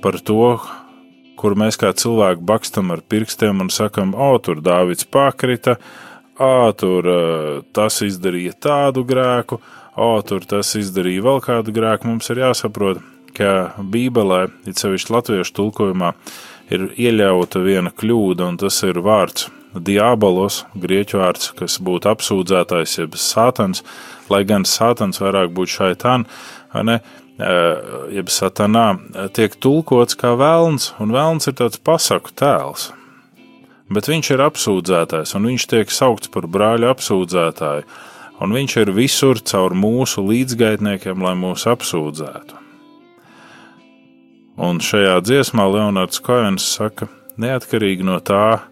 par 0.00 0.16
to, 0.24 0.56
kur 1.36 1.56
mēs 1.60 1.76
kā 1.80 1.92
cilvēki 1.92 2.46
bakstam 2.48 2.94
ar 2.94 3.02
pirkstiem 3.04 3.60
un 3.60 3.68
sakam, 3.68 4.14
o, 4.16 4.32
tur 4.40 4.64
Dāvids 4.64 5.04
pakrita, 5.04 5.76
o, 6.38 6.72
tur 6.78 7.08
tas 7.76 8.00
izdarīja 8.04 8.54
tādu 8.66 9.04
grēku, 9.06 9.60
o, 9.96 10.10
tur 10.26 10.46
tas 10.48 10.74
izdarīja 10.78 11.24
vēl 11.26 11.42
kādu 11.44 11.74
grēku. 11.74 12.10
Mums 12.10 12.30
ir 12.32 12.42
jāsaprot, 12.44 13.02
ka 13.34 13.74
Bībelē, 13.78 14.46
it 14.68 14.80
sevišķi 14.80 15.14
latviešu 15.14 15.56
tulkojumā, 15.58 16.14
ir 16.74 16.88
ieļauta 16.94 17.62
viena 17.64 17.92
kļūda, 17.94 18.48
un 18.52 18.58
tas 18.62 18.80
ir 18.86 19.02
vārds 19.04 19.50
diabolos, 19.74 20.62
grieķu 20.78 21.18
vārds, 21.18 21.50
kas 21.58 21.80
būtu 21.82 22.10
apsūdzētājs, 22.12 22.98
jeb 23.00 23.18
sātans, 23.18 23.82
lai 24.30 24.44
gan 24.46 24.66
sātans 24.68 25.18
vairāk 25.22 25.50
būtu 25.54 25.78
šaitan, 25.80 26.28
vai 26.74 26.86
ne? 26.90 26.98
jeb 28.14 28.28
satanā, 28.30 28.92
tiek 29.34 29.56
tulkots 29.58 30.14
kā 30.14 30.36
vēlns, 30.38 30.92
un 31.02 31.10
vēlns 31.10 31.50
ir 31.50 31.56
tāds 31.58 31.80
pasaku 31.82 32.30
tēls. 32.38 32.92
Bet 33.92 34.08
viņš 34.08 34.30
ir 34.32 34.42
apsūdzētājs, 34.46 35.34
un 35.36 35.48
viņš 35.50 35.66
tiek 35.68 35.92
saukts 35.92 36.30
par 36.32 36.48
brāļa 36.48 36.94
apsūdzētāju, 36.94 37.84
un 38.44 38.54
viņš 38.56 38.76
ir 38.80 38.92
visur 38.96 39.40
caur 39.44 39.76
mūsu 39.76 40.24
līdzgaitniekiem, 40.24 41.20
lai 41.20 41.34
mūs 41.38 41.66
apsūdzētu. 41.70 42.62
Un 44.64 44.80
šajā 44.80 45.18
dziesmā 45.26 45.66
Leonards 45.68 46.22
Koens 46.24 46.64
saka, 46.76 47.10
neatkarīgi 47.42 48.06
no 48.06 48.20
tā, 48.22 48.62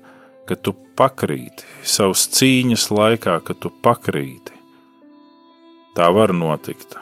ka 0.49 0.57
tu 0.57 0.75
pakrīti 0.97 1.67
savas 1.83 2.25
cīņas 2.33 2.89
laikā, 2.95 3.39
ka 3.45 3.59
tu 3.59 3.73
pakrīti. 3.83 4.55
Tā 5.99 6.09
var 6.15 6.33
notikt 6.33 6.97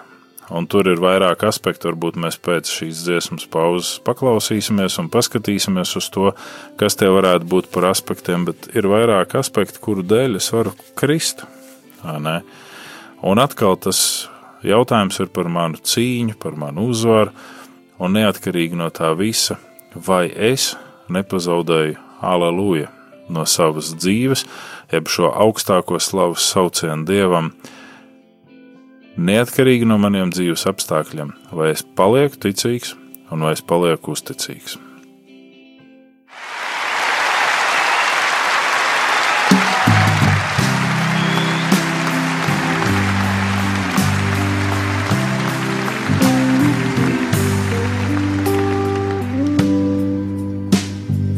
un 0.50 0.66
tur 0.70 0.88
ir 0.90 1.00
vairāk 1.02 1.44
aspektu. 1.48 1.90
Varbūt 1.90 2.18
mēs 2.20 2.38
pēc 2.42 2.70
šīs 2.70 3.04
dziesmas 3.06 3.46
pauzes 3.50 3.98
paklausīsimies 4.06 4.98
un 5.02 5.10
paskatīsimies 5.12 5.94
uz 6.00 6.10
to, 6.14 6.32
kas 6.80 6.98
tie 6.98 7.10
varētu 7.12 7.48
būt 7.50 7.70
par 7.74 7.90
aspektiem, 7.90 8.48
bet 8.50 8.70
ir 8.74 8.90
vairāk 8.90 9.36
aspektu, 9.40 9.82
kuru 9.82 10.04
dēļ 10.06 10.40
es 10.40 10.50
varu 10.54 10.74
krist. 10.98 11.46
Un 12.02 13.42
atkal 13.42 13.76
tas 13.80 14.28
jautājums 14.66 15.20
ir 15.20 15.32
par 15.32 15.50
manu 15.52 15.80
cīņu, 15.80 16.36
par 16.40 16.56
manu 16.58 16.90
uzvaru, 16.90 17.34
un 18.00 18.16
neatkarīgi 18.16 18.78
no 18.80 18.88
tā 18.94 19.12
visa, 19.16 19.58
vai 19.94 20.28
es 20.30 20.72
nepazaudēju 21.12 21.98
aleluja 22.24 22.88
no 23.30 23.44
savas 23.46 23.92
dzīves, 23.94 24.44
jeb 24.90 25.10
šo 25.10 25.30
augstāko 25.30 26.00
slavas 26.02 26.48
saucienu 26.50 27.06
dievam, 27.06 27.52
neatkarīgi 29.18 29.88
no 29.88 29.98
maniem 29.98 30.30
dzīves 30.34 30.66
apstākļiem, 30.70 31.32
vai 31.54 31.72
es 31.74 31.82
palieku 31.82 32.38
ticīgs 32.46 32.94
un 33.30 33.44
vai 33.46 33.54
es 33.54 33.62
palieku 33.62 34.14
uzticīgs. 34.14 34.78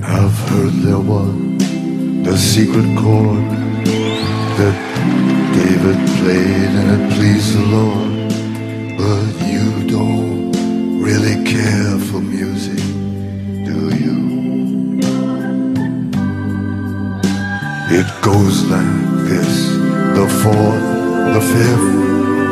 I've 0.04 0.38
heard 0.48 0.74
there 0.84 1.00
was 1.00 1.28
a 2.26 2.36
secret 2.38 2.88
chord 2.98 3.50
that 4.58 5.31
David 5.54 5.98
played 6.18 6.72
and 6.80 6.88
it 6.96 7.02
pleased 7.14 7.56
the 7.58 7.64
Lord. 7.76 8.12
But 9.00 9.32
you 9.52 9.66
don't 9.88 10.52
really 11.02 11.44
care 11.44 11.98
for 12.08 12.20
music, 12.20 12.82
do 13.68 13.78
you? 14.02 14.18
It 17.98 18.08
goes 18.22 18.64
like 18.74 19.02
this 19.28 19.54
the 20.18 20.26
fourth, 20.42 20.86
the 21.36 21.42
fifth, 21.52 21.90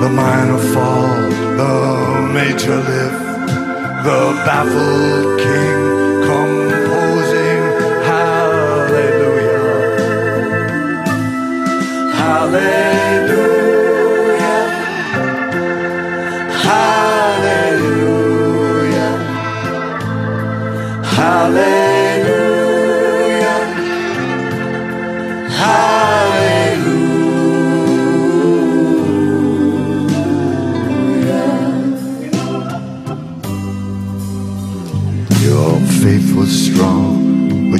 the 0.02 0.10
minor 0.22 0.58
fall, 0.72 1.16
the 1.60 1.74
major 2.34 2.76
lift, 2.76 3.20
the 4.04 4.20
baffled 4.44 5.40
king 5.40 5.79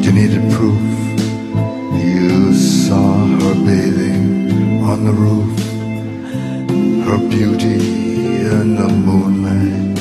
but 0.01 0.07
you 0.07 0.13
needed 0.13 0.51
proof. 0.53 0.81
You 2.03 2.55
saw 2.55 3.27
her 3.27 3.55
bathing 3.67 4.83
on 4.83 5.05
the 5.05 5.13
roof, 5.13 5.59
her 7.07 7.19
beauty 7.29 7.75
in 8.57 8.77
the 8.77 8.89
moonlight 8.89 9.99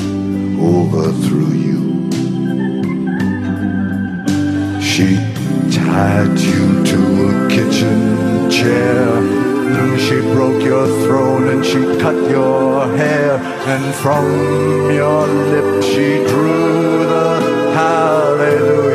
overthrew 0.57 1.51
you. 1.67 2.11
She 4.81 5.17
tied 5.71 6.39
you 6.39 6.83
to 6.85 6.99
a 7.29 7.49
kitchen 7.49 8.49
chair. 8.49 9.07
She 9.99 10.21
broke 10.33 10.63
your 10.63 10.87
throne 11.05 11.49
and 11.49 11.65
she 11.65 11.81
cut 12.01 12.15
your 12.31 12.87
hair. 12.97 13.33
And 13.73 13.93
from 13.95 14.25
your 14.91 15.27
lips 15.27 15.85
she 15.87 16.23
drew 16.29 16.99
the. 17.05 17.39
Hallelujah. 17.75 18.88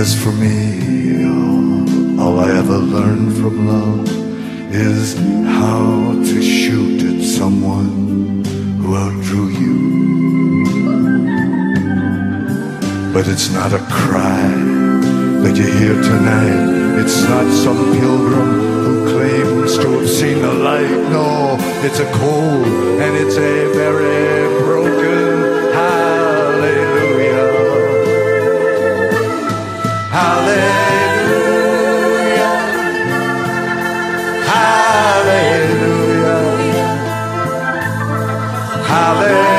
As 0.00 0.14
for 0.14 0.32
me, 0.32 1.26
all, 2.18 2.40
I 2.40 2.48
ever 2.56 2.78
learned 2.78 3.34
from 3.36 3.66
love 3.68 4.08
is 4.72 5.14
how 5.44 6.14
to 6.24 6.40
shoot 6.40 7.02
at 7.02 7.22
someone 7.22 8.42
who 8.80 8.96
outdrew 8.96 9.48
you. 9.62 9.76
But 13.12 13.28
it's 13.28 13.50
not 13.52 13.74
a 13.74 13.82
cry 13.90 14.48
that 15.42 15.54
you 15.58 15.66
hear 15.80 16.00
tonight. 16.00 17.00
It's 17.02 17.22
not 17.24 17.46
some 17.52 17.92
pilgrim 17.92 18.50
who 18.84 18.94
claims 19.12 19.76
to 19.76 19.86
have 19.98 20.08
seen 20.08 20.40
the 20.40 20.54
light. 20.54 20.96
No, 21.12 21.58
it's 21.84 21.98
a 21.98 22.10
cold 22.12 22.66
and 23.04 23.16
it's 23.18 23.36
a 23.36 23.70
very 23.74 24.69
Hallelujah. 38.90 39.49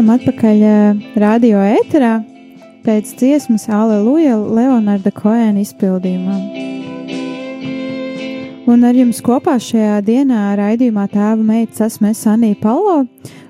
Esam 0.00 0.14
atpakaļ 0.14 0.62
eh, 0.64 1.00
radio 1.20 1.58
ēterā 1.60 2.14
pēc 2.86 3.10
dziesmas 3.20 3.66
Aleluja 3.68 4.38
Leonarda 4.40 5.10
Koēna 5.12 5.60
izpildījumā. 5.60 6.36
Un 8.64 8.86
ar 8.88 8.96
jums 8.96 9.20
kopā 9.20 9.58
šajā 9.60 9.98
dienā 10.06 10.54
raidījumā 10.56 11.04
tēva 11.12 11.44
meitas 11.44 11.84
esmu 11.90 12.14
es 12.14 12.24
Anija 12.32 12.56
Palo, 12.62 12.96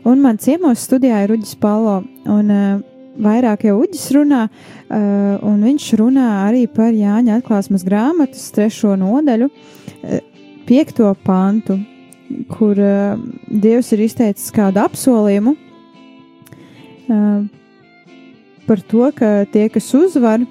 un 0.02 0.26
man 0.26 0.42
ciemos 0.42 0.82
studijā 0.88 1.22
ir 1.22 1.36
Uģis 1.36 1.54
Palo, 1.62 2.00
un 2.26 2.50
uh, 2.50 2.82
vairāk 3.30 3.68
jau 3.70 3.78
Uģis 3.84 4.10
runā, 4.18 4.42
uh, 4.50 5.38
un 5.46 5.62
viņš 5.68 5.88
runā 6.02 6.28
arī 6.48 6.66
par 6.66 6.90
Jāņa 6.90 7.38
atklāsmes 7.38 7.86
grāmatas 7.86 8.50
trešo 8.58 8.98
nodaļu, 8.98 9.52
uh, 9.54 10.20
piekto 10.66 11.14
pantu, 11.22 11.78
kur 12.58 12.74
uh, 12.74 13.26
Dievs 13.46 13.94
ir 13.94 14.08
izteicis 14.10 14.50
kādu 14.58 14.82
apsolījumu 14.88 15.60
par 18.66 18.84
to, 18.90 19.08
ka 19.16 19.32
tie, 19.52 19.66
kas 19.72 19.88
uzvar, 19.98 20.44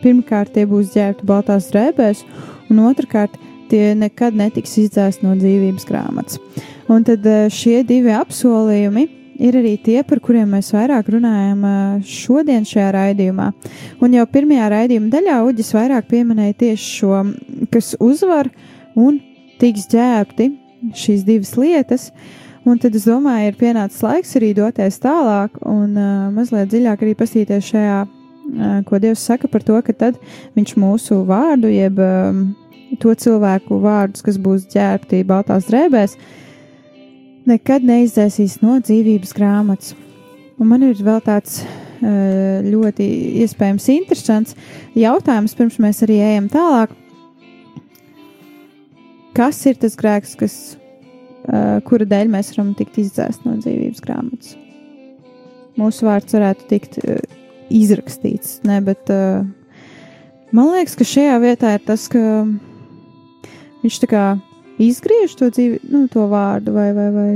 pirmkārt 0.00 0.54
tie 0.56 0.66
būs 0.66 0.94
ģērbti 0.96 1.28
baltās 1.28 1.70
drēbēs, 1.70 2.24
un 2.72 2.82
otrkārt 2.88 3.36
tie 3.70 3.92
nekad 3.94 4.34
netiks 4.34 4.76
izdzēsti 4.82 5.26
no 5.26 5.36
dzīvības 5.38 5.86
grāmatas. 5.86 6.40
Un 6.90 7.06
tad 7.06 7.26
šie 7.54 7.84
divi 7.86 8.10
apsolījumi 8.16 9.06
ir 9.40 9.56
arī 9.56 9.76
tie, 9.80 10.00
par 10.04 10.20
kuriem 10.24 10.50
mēs 10.56 10.72
vairāk 10.74 11.08
runājam 11.14 11.62
šodien 12.04 12.66
šajā 12.68 12.90
raidījumā. 12.96 13.50
Un 14.02 14.16
jau 14.18 14.26
pirmajā 14.28 14.68
raidījuma 14.74 15.12
daļā 15.14 15.38
Uģis 15.46 15.72
vairāk 15.76 16.10
pieminēja 16.10 16.58
tieši 16.64 16.90
šo, 16.98 17.22
kas 17.72 17.94
uzvar 18.02 18.50
un 18.98 19.20
tiks 19.60 19.86
ģērbti 19.92 20.50
šīs 20.96 21.24
divas 21.28 21.54
lietas. 21.60 22.10
Un 22.68 22.78
tad 22.78 22.94
es 22.94 23.06
domāju, 23.08 23.50
ir 23.50 23.60
pienācis 23.60 24.02
laiks 24.04 24.34
arī 24.36 24.50
doties 24.56 25.00
tālāk 25.00 25.54
un 25.64 25.94
uh, 25.96 26.26
mazliet 26.34 26.68
dziļāk 26.68 27.04
arī 27.06 27.14
pastīties 27.16 27.70
šajā, 27.72 28.00
uh, 28.04 28.74
ko 28.84 29.00
Dievs 29.00 29.22
saka 29.24 29.48
par 29.48 29.64
to, 29.64 29.78
ka 29.86 29.96
tad 29.96 30.18
viņš 30.58 30.74
mūsu 30.76 31.22
vārdu, 31.28 31.70
jeb 31.72 32.02
uh, 32.04 32.42
to 32.98 33.14
cilvēku 33.14 33.80
vārdus, 33.82 34.24
kas 34.26 34.38
būs 34.40 34.66
ģērbti 34.72 35.22
baltās 35.28 35.68
drēbēs, 35.70 36.16
nekad 37.48 37.86
neizdzēsīs 37.86 38.60
no 38.64 38.78
dzīvības 38.82 39.34
grāmatas. 39.36 39.94
Un 40.60 40.68
man 40.68 40.84
ir 40.84 40.98
vēl 41.00 41.22
tāds 41.24 41.62
eh, 41.62 42.60
ļoti 42.66 43.06
iespējams 43.44 43.86
interesants 43.94 44.56
jautājums, 44.98 45.56
pirms 45.56 45.78
mēs 45.80 46.02
arī 46.04 46.20
ejam 46.20 46.50
tālāk. 46.52 46.92
Kas 49.36 49.60
ir 49.70 49.78
tas 49.80 49.96
grēks, 49.96 50.34
kas, 50.36 50.56
kura 51.86 52.06
dēļ 52.08 52.32
mēs 52.32 52.52
varam 52.54 52.74
tikt 52.78 52.98
izdzēst 53.00 53.46
no 53.46 53.56
dzīvības 53.58 54.02
grāmatas? 54.04 54.56
Mūsu 55.80 56.08
vārds 56.08 56.34
varētu 56.36 56.66
tikt 56.68 56.98
eh, 57.04 57.22
izrakstīts, 57.72 58.58
ne, 58.66 58.80
bet 58.84 59.08
man 60.50 60.72
liekas, 60.74 60.96
ka 60.98 61.06
šajā 61.06 61.38
vietā 61.44 61.76
ir 61.76 61.86
tas, 61.86 62.08
ka 62.10 62.20
Viņš 63.80 63.96
tā 64.02 64.08
kā 64.10 64.24
izgriež 64.80 65.32
to 65.40 65.48
dzīvi, 65.48 65.80
nu, 65.88 66.04
to 66.12 66.26
vārdu 66.28 66.74
vai, 66.76 66.90
vai, 66.92 67.08
vai. 67.14 67.30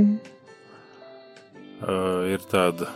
Uh, 1.81 2.29
ir 2.29 2.43
tāda 2.49 2.91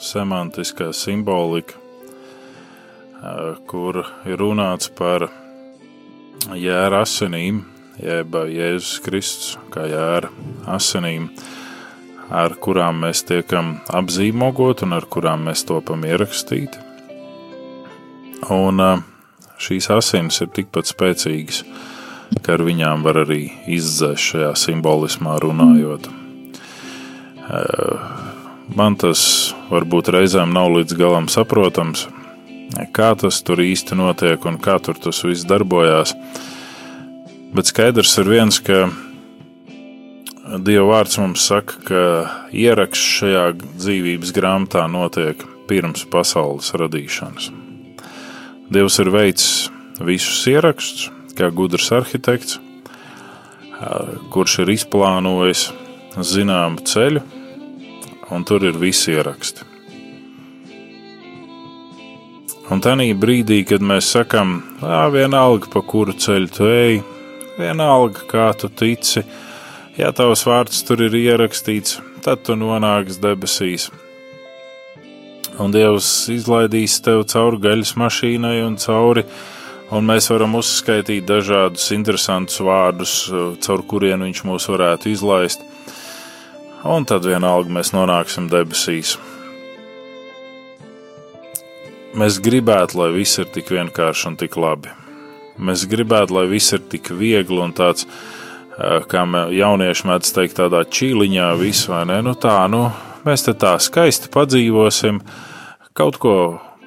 semantiskā 0.00 0.88
simbolika, 0.96 1.76
uh, 1.76 3.60
kur 3.68 4.00
ir 4.24 4.40
runāts 4.40 4.88
par 4.96 5.28
jēra 6.56 7.02
asinīm, 7.04 7.60
jeb 8.02 8.38
Jēzus 8.50 9.00
Kristus 9.04 9.56
kā 9.74 9.86
jēra 9.90 10.30
asinīm, 10.76 11.30
ar 12.30 12.56
kurām 12.60 13.04
mēs 13.06 13.24
tiekam 13.28 13.76
apzīmogot 13.88 14.84
un 14.86 14.96
ar 14.98 15.06
kurām 15.10 15.46
mēs 15.48 15.64
topam 15.68 16.04
ierakstīti. 16.06 16.82
Un 18.52 18.82
uh, 18.82 19.04
šīs 19.62 19.90
asinis 19.94 20.42
ir 20.44 20.50
tikpat 20.54 20.90
spēcīgas 20.90 21.62
ka 22.42 22.56
ar 22.56 22.64
viņām 22.66 23.04
var 23.06 23.22
arī 23.24 23.50
izdzēst 23.70 24.32
šajā 24.32 24.52
simbolismā 24.58 25.36
runājot. 25.42 26.08
Eh, 27.46 27.96
man 28.76 28.96
tas 28.98 29.22
varbūt 29.70 30.10
reizēm 30.16 30.54
nav 30.54 30.72
līdz 30.78 30.96
galam 30.98 31.30
saprotams, 31.32 32.06
kā 32.96 33.12
tas 33.18 33.40
tur 33.46 33.62
īsti 33.62 33.98
notiek 33.98 34.44
un 34.48 34.58
kā 34.62 34.78
tur 34.82 34.98
tas 34.98 35.22
viss 35.24 35.46
darbojās. 35.46 36.16
Bet 37.56 37.70
skaidrs 37.70 38.10
ir 38.20 38.28
viens, 38.28 38.58
ka 38.60 38.90
Dieva 40.60 40.84
vārds 40.90 41.16
mums 41.16 41.46
saka, 41.48 41.78
ka 41.88 42.00
ieraksts 42.52 43.14
šajā 43.20 43.44
dzīvības 43.80 44.32
grāmatā 44.36 44.82
notiek 44.92 45.40
pirms 45.66 46.04
pasaules 46.12 46.68
radīšanas. 46.76 47.48
Dievs 48.68 49.00
ir 49.00 49.10
veicis 49.14 49.48
visus 50.04 50.44
ierakstus, 50.52 51.08
kā 51.38 51.48
gudrs 51.48 51.88
arhitekts, 51.96 52.60
kurš 54.36 54.60
ir 54.66 54.74
izplānojis 54.76 55.70
zināmu 56.20 56.84
ceļu, 56.92 57.24
un 58.36 58.46
tur 58.46 58.68
ir 58.68 58.76
visi 58.84 59.16
ieraksti. 59.16 59.64
Un 62.70 62.84
tajā 62.84 63.12
brīdī, 63.16 63.64
kad 63.64 63.80
mēs 63.80 64.12
sakām, 64.12 64.58
vienalga, 65.14 65.72
pa 65.72 65.82
kuru 65.82 66.12
ceļu 66.20 66.52
tu 66.52 66.70
ej, 66.70 67.04
vienalga, 67.58 68.24
kā 68.30 68.46
tu 68.58 68.68
tici, 68.68 69.24
ja 69.98 70.12
tavs 70.12 70.46
vārds 70.48 70.82
tur 70.86 71.02
ir 71.06 71.16
ierakstīts, 71.16 72.00
tad 72.24 72.44
tu 72.46 72.56
nonāksi 72.58 73.20
debesīs. 73.22 73.90
Un 75.60 75.72
Dievs 75.72 76.28
izlaidīs 76.32 76.98
tevi 77.00 77.24
cauri 77.32 77.62
gaļas 77.64 77.94
mašīnai 77.96 78.58
un 78.66 78.76
cauri 78.80 79.24
Un 79.94 80.02
mēs 80.02 80.26
varam 80.32 80.56
uzskaitīt 80.58 81.28
dažādus 81.28 81.92
interesantus 81.94 82.58
vārdus, 82.58 83.12
caur 83.62 83.84
kuriem 83.86 84.24
viņš 84.26 84.42
mūs 84.48 84.66
varētu 84.72 85.12
izlaist. 85.12 85.62
Un 86.82 87.06
tad 87.06 87.26
vienalga 87.26 87.70
mēs 87.70 87.92
nonāksim 87.94 88.50
debesīs. 88.50 89.14
Mēs 92.18 92.40
gribētu, 92.42 92.98
lai 92.98 93.12
viss 93.14 93.38
ir 93.38 93.50
tik 93.54 93.70
vienkārši 93.70 94.32
un 94.32 94.38
tik 94.42 94.58
labi. 94.58 95.05
Mēs 95.56 95.86
gribētu, 95.88 96.36
lai 96.36 96.46
viss 96.50 96.74
ir 96.76 96.82
tik 96.90 97.10
viegli 97.16 97.60
un 97.62 97.72
tāds, 97.76 98.04
kā 99.08 99.24
jaunieši 99.56 100.08
mēdz 100.08 100.32
teikt, 100.36 100.58
tādā 100.60 100.82
čīliņā, 100.84 101.50
visu 101.60 101.94
vai 101.94 102.04
ne? 102.10 102.20
Nu 102.24 102.36
tā, 102.36 102.58
nu, 102.68 102.86
mēs 103.24 103.46
te 103.46 103.56
tā 103.56 103.76
skaisti 103.80 104.28
padzīvosim, 104.34 105.22
kaut 105.96 106.20
ko 106.20 106.36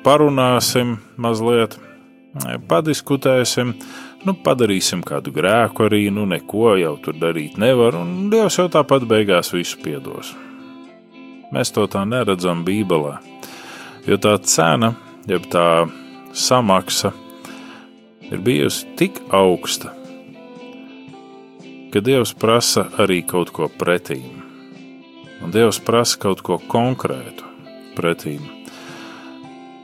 parunāsim 0.06 1.00
mazliet 1.18 1.80
padiskutēsim, 2.70 3.74
nu, 4.26 4.36
padarīsim 4.46 5.02
kādu 5.06 5.34
grēku 5.34 5.88
arī, 5.88 6.06
nu, 6.14 6.28
neko 6.30 6.76
jau 6.80 6.94
tur 7.04 7.18
darīt 7.18 7.58
nevar, 7.58 7.98
un 7.98 8.30
Dievs 8.30 8.60
jau 8.60 8.68
tāpat 8.72 9.08
beigās 9.10 9.54
visu 9.56 9.80
piedos. 9.84 10.36
Mēs 11.50 11.74
to 11.74 11.88
tā 11.90 12.04
neredzam 12.06 12.62
Bībelē, 12.68 13.18
jo 14.06 14.20
tā 14.22 14.36
cena, 14.46 14.94
jeb 15.26 15.50
tā 15.50 15.88
samaksa, 16.38 17.12
ir 18.32 18.44
bijusi 18.46 18.88
tik 19.00 19.22
augsta, 19.34 19.94
ka 21.94 22.04
Dievs 22.06 22.36
prasa 22.38 22.88
arī 23.02 23.24
kaut 23.26 23.54
ko 23.56 23.70
pretīm. 23.82 24.44
Un 25.44 25.54
Dievs 25.56 25.80
prasa 25.82 26.20
kaut 26.22 26.44
ko 26.46 26.60
konkrētu 26.70 27.48
pretīm. 27.96 28.44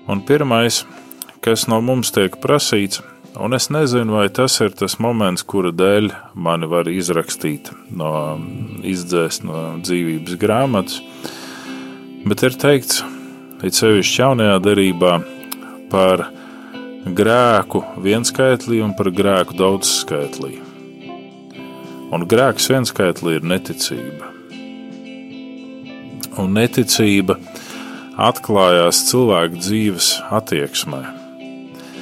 Un 0.06 0.22
pirmais 0.22 0.84
kas 1.46 1.68
no 1.70 1.78
mums 1.86 2.10
tiek 2.10 2.34
prasīts, 2.42 3.04
un 3.38 3.54
es 3.54 3.68
nezinu, 3.70 4.16
vai 4.18 4.30
tas 4.34 4.56
ir 4.66 4.74
tas 4.74 4.98
moments, 5.04 5.44
kura 5.46 5.70
dēļ 5.70 6.08
mani 6.34 6.70
var 6.72 6.90
izrakstīt 6.90 7.70
no 7.94 8.10
izdzēst 8.82 9.46
no 9.46 9.66
dzīvības 9.84 10.40
grāmatas, 10.42 11.04
bet 12.26 12.42
ir 12.48 12.58
teikts, 12.58 13.04
it 13.62 13.78
sevišķi 13.78 14.22
jaunajā 14.24 14.58
derībā, 14.66 15.20
par 15.94 16.26
grēku 17.06 17.84
vienskaitlī 18.02 18.80
un 18.82 18.96
par 18.98 19.12
grēku 19.14 19.54
daudzskaitlī. 19.58 20.56
Un 22.16 22.26
grēks 22.30 22.70
vienskaitlī 22.72 23.38
ir 23.38 23.46
neticība. 23.46 24.32
Un 26.42 26.58
neticība 26.58 27.38
atklājās 28.18 29.04
cilvēku 29.10 29.62
dzīves 29.62 30.10
attieksmē. 30.34 31.04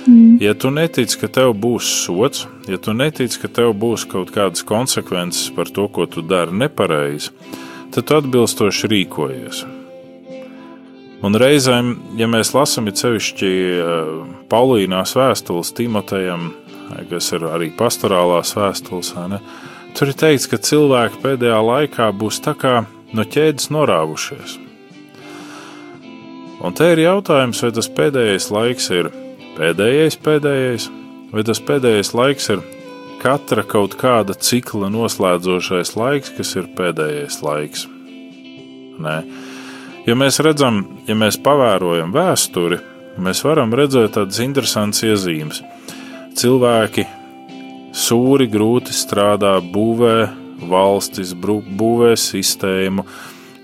Mm. 0.07 0.37
Ja 0.43 0.53
tu 0.53 0.71
netici, 0.71 1.19
ka 1.19 1.29
tev 1.31 1.53
būs 1.55 1.87
sots, 2.03 2.47
ja 2.67 2.79
tu 2.79 2.95
netici, 2.95 3.39
ka 3.39 3.47
tev 3.47 3.71
būs 3.79 4.03
kaut 4.09 4.33
kādas 4.35 4.65
konsekvences 4.67 5.51
par 5.55 5.71
to, 5.71 5.87
ko 5.87 6.07
tu 6.07 6.23
dari 6.23 6.51
nepareizi, 6.51 7.31
tad 7.95 8.07
tu 8.07 8.19
atbilstoši 8.19 8.91
rīkojies. 8.91 9.63
Un 11.23 11.37
reizēm, 11.39 11.93
ja 12.19 12.27
mēs 12.27 12.51
lasām 12.51 12.89
sevišķi 12.91 13.51
eh, 13.79 14.09
Paulīnās 14.51 15.15
vēstules 15.15 15.71
Timotejam, 15.77 16.49
kas 17.09 17.31
ir 17.31 17.45
arī 17.47 17.69
pastorālās 17.77 18.51
vēstules, 18.57 19.13
ne, 19.31 19.39
tur 19.95 20.11
ir 20.11 20.19
teikts, 20.19 20.49
ka 20.51 20.59
cilvēki 20.59 21.21
pēdējā 21.23 21.61
laikā 21.63 22.09
būs 22.19 22.41
tā 22.43 22.53
kā 22.59 22.81
no 23.15 23.23
ķēdes 23.23 23.71
norāvušies. 23.71 24.57
Un 26.63 26.75
te 26.75 26.91
ir 26.91 27.05
jautājums, 27.05 27.63
vai 27.63 27.71
tas 27.75 27.89
pēdējais 27.91 28.49
laiks 28.51 28.91
ir 28.95 29.09
pēdējais, 29.55 30.19
pēdējais, 30.27 30.89
vai 31.31 31.47
tas 31.47 31.63
pēdējais 31.63 32.13
laiks 32.19 32.51
ir 32.51 32.67
katra 33.23 33.63
kaut 33.63 33.95
kāda 33.99 34.35
cikla 34.35 34.91
noslēdzošais 34.91 35.95
laiks, 35.95 36.35
kas 36.35 36.53
ir 36.59 36.67
pēdējais 36.75 37.39
laiks. 37.47 37.87
Nē. 39.03 39.17
Ja 40.03 40.17
mēs 40.19 40.41
redzam, 40.43 40.81
ja 41.07 41.15
mēs 41.15 41.37
pavērojam 41.39 42.11
vēsturi, 42.11 42.79
mēs 43.23 43.39
varam 43.45 43.71
redzēt 43.71 44.17
tādas 44.17 44.41
interesantas 44.43 45.05
iezīmes. 45.07 45.61
Cilvēki 46.35 47.05
sūri 47.95 48.49
grūti 48.51 48.91
strādā, 48.91 49.53
būvē 49.63 50.17
valstis, 50.67 51.31
būvē 51.39 52.17
sistēmu, 52.19 53.05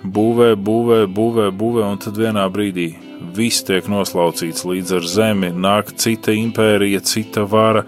būvē, 0.03 0.53
būvē, 0.55 1.03
būvē, 1.11 1.51
būvē, 1.59 1.85
un 1.89 1.99
tad 1.99 2.19
vienā 2.21 2.47
brīdī 2.53 2.93
viss 3.35 3.65
tiek 3.67 3.91
noslaucīts 3.91 4.63
līdz 4.63 4.95
ar 4.95 5.07
zemi, 5.11 5.51
nāk 5.51 5.91
cita 5.99 6.31
impērija, 6.31 7.03
cita 7.03 7.43
vara. 7.43 7.83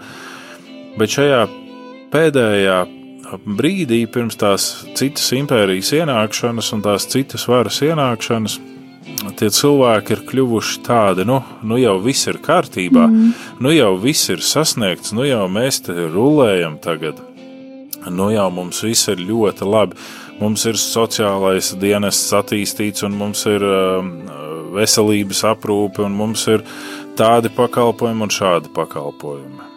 Bet 1.00 1.16
šajā 1.16 1.46
pēdējā 2.12 2.82
brīdī, 3.46 4.04
pirms 4.10 4.38
tās 4.40 4.68
citas 4.98 5.32
impērijas 5.36 5.92
ienākšanas 5.96 6.72
un 6.76 6.84
tās 6.84 7.08
citas 7.10 7.46
varas 7.50 7.80
ienākšanas, 7.84 8.58
tie 9.38 9.50
cilvēki 9.52 10.16
ir 10.16 10.24
kļuvuši 10.28 10.80
tādi, 10.86 11.26
nu, 11.28 11.40
nu 11.66 11.78
jau 11.80 11.96
viss 12.02 12.28
ir 12.30 12.40
kārtībā, 12.44 13.06
mm. 13.08 13.32
nu 13.64 13.74
jau 13.74 13.92
viss 14.02 14.30
ir 14.32 14.44
sasniegts, 14.44 15.14
nu 15.16 15.26
jau 15.26 15.46
mēs 15.52 15.82
te 15.86 15.96
rulējam 16.12 16.78
tagad. 16.82 17.20
Nu 18.10 18.32
jau 18.32 18.48
mums 18.50 18.82
viss 18.82 19.06
ir 19.12 19.20
ļoti 19.22 19.66
labi. 19.68 19.98
Mums 20.40 20.64
ir 20.66 20.78
sociālais 20.80 21.68
dienests 21.78 22.32
attīstīts, 22.34 23.04
un 23.06 23.14
mums 23.14 23.44
ir 23.46 23.62
uh, 23.62 24.00
veselības 24.74 25.44
aprūpe, 25.52 26.02
un 26.02 26.16
mums 26.18 26.48
ir 26.50 26.64
tādi 27.18 27.52
pakalpojumi 27.54 28.26
un 28.26 28.34
šādi 28.34 28.72
pakalpojumi. 28.74 29.71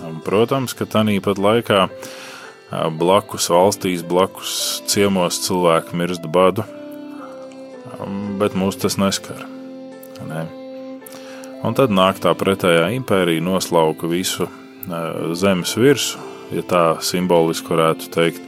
Un, 0.00 0.20
protams, 0.24 0.72
ka 0.74 0.86
tāpat 0.88 1.40
laikā 1.42 1.84
blakus 2.96 3.50
valstīs, 3.52 4.04
blakus 4.06 4.80
ciemos 4.88 5.42
cilvēki 5.44 5.98
mirst 6.00 6.24
badu, 6.32 6.64
bet 8.40 8.56
mūs 8.56 8.80
tas 8.80 8.96
neskar. 9.00 9.44
Ne? 10.28 10.46
Un 11.62 11.76
tad 11.78 11.92
nāk 11.94 12.22
tā 12.22 12.32
pretējā 12.34 12.88
impērija, 12.96 13.44
noslauka 13.44 14.08
visu 14.10 14.48
zemes 15.38 15.76
virsmu, 15.78 16.24
ja 16.56 16.64
tā 16.68 16.82
simboliski 17.04 17.74
varētu 17.74 18.10
teikt, 18.12 18.42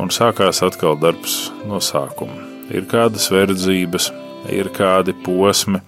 un 0.00 0.10
sākās 0.14 0.62
atkal 0.64 0.96
darbs 0.98 1.50
no 1.68 1.82
sākuma 1.82 2.52
ir 2.72 2.86
kādas 2.90 3.28
verdzības, 3.32 4.10
ir 4.52 4.70
kādi 4.74 5.14
posmi, 5.24 5.80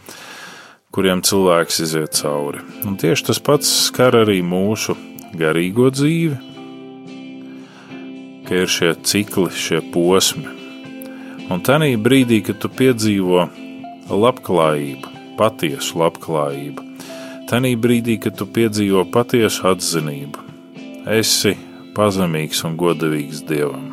kuriem 0.95 1.25
cilvēks 1.27 1.81
iziet 1.83 2.15
cauri. 2.21 2.63
Un 2.87 2.95
tieši 3.01 3.27
tas 3.31 3.41
pats 3.43 3.71
skar 3.89 4.15
arī 4.21 4.39
mūsu 4.47 4.95
garīgo 5.35 5.89
dzīvi, 5.91 6.37
ka 8.47 8.61
ir 8.63 8.71
šie 8.71 8.93
cikli, 9.03 9.51
šie 9.51 9.81
posmi. 9.95 10.47
Un 11.51 11.61
tajā 11.67 11.99
brīdī, 12.01 12.41
kad 12.47 12.61
tu 12.63 12.71
piedzīvo 12.73 13.49
labklājību, 14.09 15.11
patiesu 15.41 15.99
labklājību, 16.05 16.87
tajā 17.51 17.75
brīdī, 17.81 18.21
kad 18.23 18.39
tu 18.39 18.47
piedzīvo 18.47 19.05
patiesu 19.13 19.67
atzinību, 19.75 20.47
esi 21.19 21.57
pazemīgs 21.97 22.63
un 22.69 22.79
godīgs 22.81 23.43
Dievam. 23.49 23.91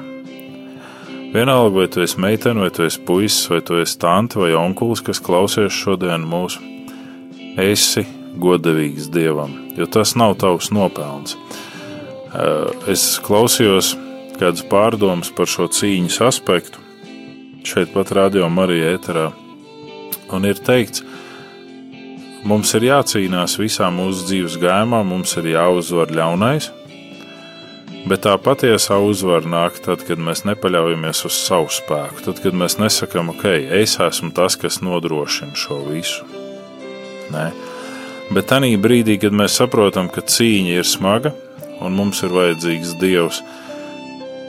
Vienalga, 1.31 1.77
vai 1.77 1.87
tu 1.87 2.01
esi 2.03 2.19
meitene, 2.19 2.59
vai 2.59 2.71
tu 2.75 2.83
esi 2.83 2.99
puisis, 3.07 3.47
vai 3.49 3.61
tu 3.63 3.77
esi 3.79 3.95
tante 3.99 4.39
vai 4.39 4.51
onkulis, 4.53 5.01
kas 5.05 5.21
klausies 5.23 5.71
šodien 5.71 6.27
mūsu. 6.27 6.59
Esi 7.59 8.05
godavīgs 8.39 9.09
Dievam, 9.11 9.53
jo 9.75 9.87
tas 9.91 10.15
nav 10.15 10.37
tavs 10.39 10.71
nopelns. 10.71 11.35
Eh, 12.31 12.91
es 12.91 13.19
klausījos 13.23 13.95
kādas 14.39 14.63
pārdomas 14.71 15.31
par 15.35 15.49
šo 15.51 15.67
cīņas 15.67 16.21
aspektu 16.29 16.79
šeit 17.67 17.91
pat 17.93 18.11
radio 18.17 18.47
Marija 18.49 18.95
ēterā, 18.95 19.27
un 20.33 20.47
ir 20.49 20.57
teikts, 20.57 21.03
mums 22.47 22.71
ir 22.73 22.87
jācīnās 22.87 23.59
visā 23.61 23.91
mūsu 23.93 24.25
dzīves 24.29 24.57
gājumā, 24.61 25.03
mums 25.05 25.35
ir 25.37 25.51
jāuzvar 25.53 26.09
ļaunais, 26.15 26.71
Bet 28.01 28.23
tā 28.25 28.33
patiesā 28.41 28.97
uzvara 29.05 29.45
nāk 29.45 29.77
tad, 29.85 30.01
kad 30.07 30.17
mēs 30.17 30.41
nepaļaujamies 30.49 31.21
uz 31.29 31.37
savu 31.37 31.69
spēku, 31.69 32.25
tad, 32.25 32.41
kad 32.41 32.57
mēs 32.57 32.79
nesakām, 32.81 33.29
ok, 33.35 33.45
es 33.77 33.99
esmu 34.01 34.33
tas, 34.33 34.57
kas 34.57 34.81
nodrošina 34.81 35.53
šo 35.53 35.83
visu. 35.85 36.40
Nē. 37.31 37.47
Bet 38.31 38.47
tajā 38.51 38.77
brīdī, 38.79 39.17
kad 39.19 39.35
mēs 39.35 39.57
saprotam, 39.59 40.07
ka 40.11 40.23
cīņa 40.23 40.77
ir 40.79 40.87
smaga 40.87 41.33
un 41.81 41.97
mums 41.97 42.21
ir 42.23 42.33
vajadzīgs 42.35 42.95
Dievs, 43.01 43.41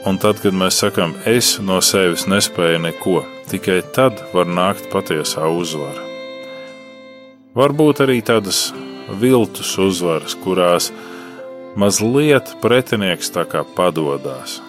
un 0.07 0.19
tad, 0.21 0.39
kad 0.43 0.55
mēs 0.55 0.79
sakām, 0.83 1.15
es 1.29 1.57
no 1.63 1.79
sevis 1.83 2.27
nespēju 2.29 2.81
neko, 2.85 3.21
tikai 3.51 3.81
tad 3.95 4.21
var 4.33 4.49
nākt 4.49 4.89
patiesā 4.93 5.49
uzvara. 5.49 6.09
Varbūt 7.57 8.01
arī 8.05 8.19
tādas 8.25 8.71
viltus 9.21 9.75
uzvaras, 9.77 10.37
kurās 10.45 10.89
mazliet 11.77 12.55
pretinieks 12.61 13.33
tā 13.33 13.45
kā 13.49 13.61
padodas. 13.75 14.59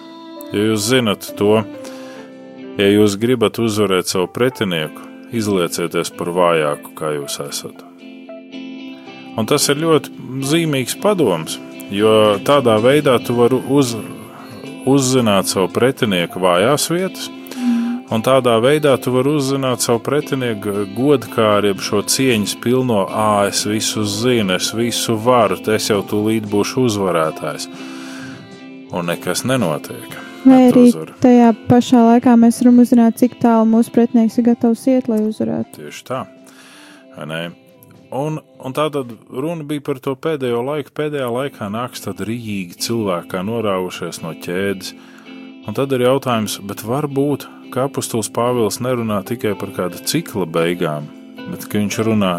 Ja 0.53 0.69
jūs 0.69 0.85
zinat 0.91 1.25
to, 1.39 1.63
ja 2.77 2.91
jūs 2.91 3.17
gribat 3.21 3.59
uzvarēt 3.61 4.11
savu 4.11 4.29
pretinieku, 4.31 5.01
izliecieties 5.35 6.13
par 6.15 6.31
vājāku, 6.35 6.93
kā 6.97 7.15
jūs 7.17 7.41
esat. 7.47 7.94
Un 9.35 9.47
tas 9.49 9.69
ir 9.69 9.81
ļoti 9.81 10.43
zīmīgs 10.47 10.95
padoms, 11.03 11.59
jo 11.91 12.35
tādā 12.47 12.77
veidā 12.83 13.17
tu 13.23 13.35
vari 13.35 13.59
uz, 13.69 13.95
uzzināt 14.87 15.51
savu 15.51 15.67
pretinieku 15.75 16.39
vājās 16.39 16.87
vietas 16.93 17.29
Un 18.13 18.21
tādā 18.21 18.53
veidā 18.61 18.91
tu 19.01 19.09
vari 19.15 19.31
uzzināt 19.33 19.81
savu 19.81 19.97
pretinieku 20.05 20.83
godkāri, 20.93 21.71
šo 21.81 22.03
cieņas 22.05 22.53
pilno, 22.61 22.99
ah, 23.09 23.47
es 23.49 23.63
visu 23.65 24.05
zinu, 24.05 24.59
es 24.59 24.69
visu 24.77 25.17
varu, 25.17 25.57
es 25.73 25.89
jau 25.89 26.03
tūlīt 26.05 26.45
būšu 26.51 26.85
uzvarētājs. 26.85 27.65
Un 28.93 29.09
nekas 29.09 29.41
nenotiek. 29.49 30.21
Vai 30.45 30.67
arī 30.69 30.85
tajā 31.23 31.49
pašā 31.65 32.05
laikā 32.11 32.37
mēs 32.37 32.61
varam 32.61 32.83
uzzināt, 32.85 33.17
cik 33.17 33.39
tālu 33.41 33.65
mūsu 33.73 33.97
pretinieks 33.97 34.37
ir 34.37 34.51
gatavs 34.51 34.85
iet, 34.85 35.09
lai 35.09 35.23
uzvarētu. 35.25 35.81
Tieši 35.81 36.05
tā. 36.05 36.25
Un, 38.15 38.39
un 38.63 38.75
tā 38.75 38.85
tad 38.93 39.11
runa 39.27 39.65
bija 39.67 39.83
par 39.83 39.99
to 40.03 40.13
pēdējo 40.15 40.61
laiku. 40.63 40.93
Pēdējā 40.95 41.27
laikā 41.31 41.67
nāks 41.73 42.05
tādi 42.05 42.29
rīīgi 42.29 42.79
cilvēki, 42.85 43.31
kā 43.33 43.43
norāvušies 43.43 44.21
no 44.23 44.31
ķēdes. 44.45 44.93
Un 45.65 45.75
tad 45.75 45.91
ir 45.97 46.05
jautājums, 46.05 46.59
varbūt 46.61 47.47
ka 47.73 47.89
apustulis 47.89 48.29
Pāvils 48.31 48.79
nerunā 48.83 49.19
tikai 49.27 49.55
par 49.59 49.73
kādu 49.75 49.99
cikla 50.07 50.45
beigām, 50.47 51.09
bet 51.49 51.67
viņš 51.71 51.99
runā 52.07 52.33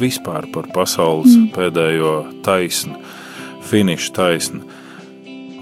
vispār 0.00 0.48
par 0.52 0.68
pasaules 0.74 1.32
mm. 1.32 1.50
pēdējo 1.54 2.14
taisnu, 2.46 2.98
finišu 3.70 4.12
taisnu. 4.18 4.81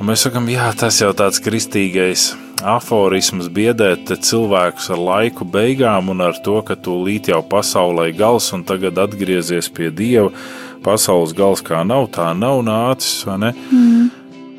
Un 0.00 0.08
mēs 0.08 0.22
sakām, 0.24 0.46
jā, 0.48 0.70
tas 0.80 0.96
jau 1.02 1.10
tāds 1.12 1.42
kristīgais 1.44 2.30
aforisms 2.64 3.50
biedēt 3.52 4.08
cilvēkus 4.24 4.88
ar 4.94 5.00
laiku 5.00 5.44
beigām 5.44 6.08
un 6.12 6.24
ar 6.24 6.38
to, 6.44 6.56
ka 6.64 6.72
tūlīt 6.72 7.28
jau 7.28 7.42
pasaulē 7.44 8.06
gals 8.16 8.48
un 8.56 8.64
tagad 8.64 8.96
atgriezies 9.00 9.68
pie 9.68 9.90
Dieva. 9.92 10.32
Pasaules 10.80 11.34
gals 11.36 11.60
kā 11.60 11.82
nav, 11.84 12.08
tā 12.16 12.30
nav 12.32 12.62
nācis? 12.64 13.26
Mm. 13.28 14.08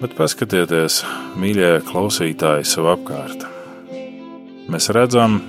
Bet 0.04 0.14
paskatieties, 0.18 1.02
mīļie 1.42 1.80
klausītāji, 1.90 2.70
sev 2.70 2.92
apkārt 2.94 3.48
mēs 4.72 4.88
redzam 4.96 5.40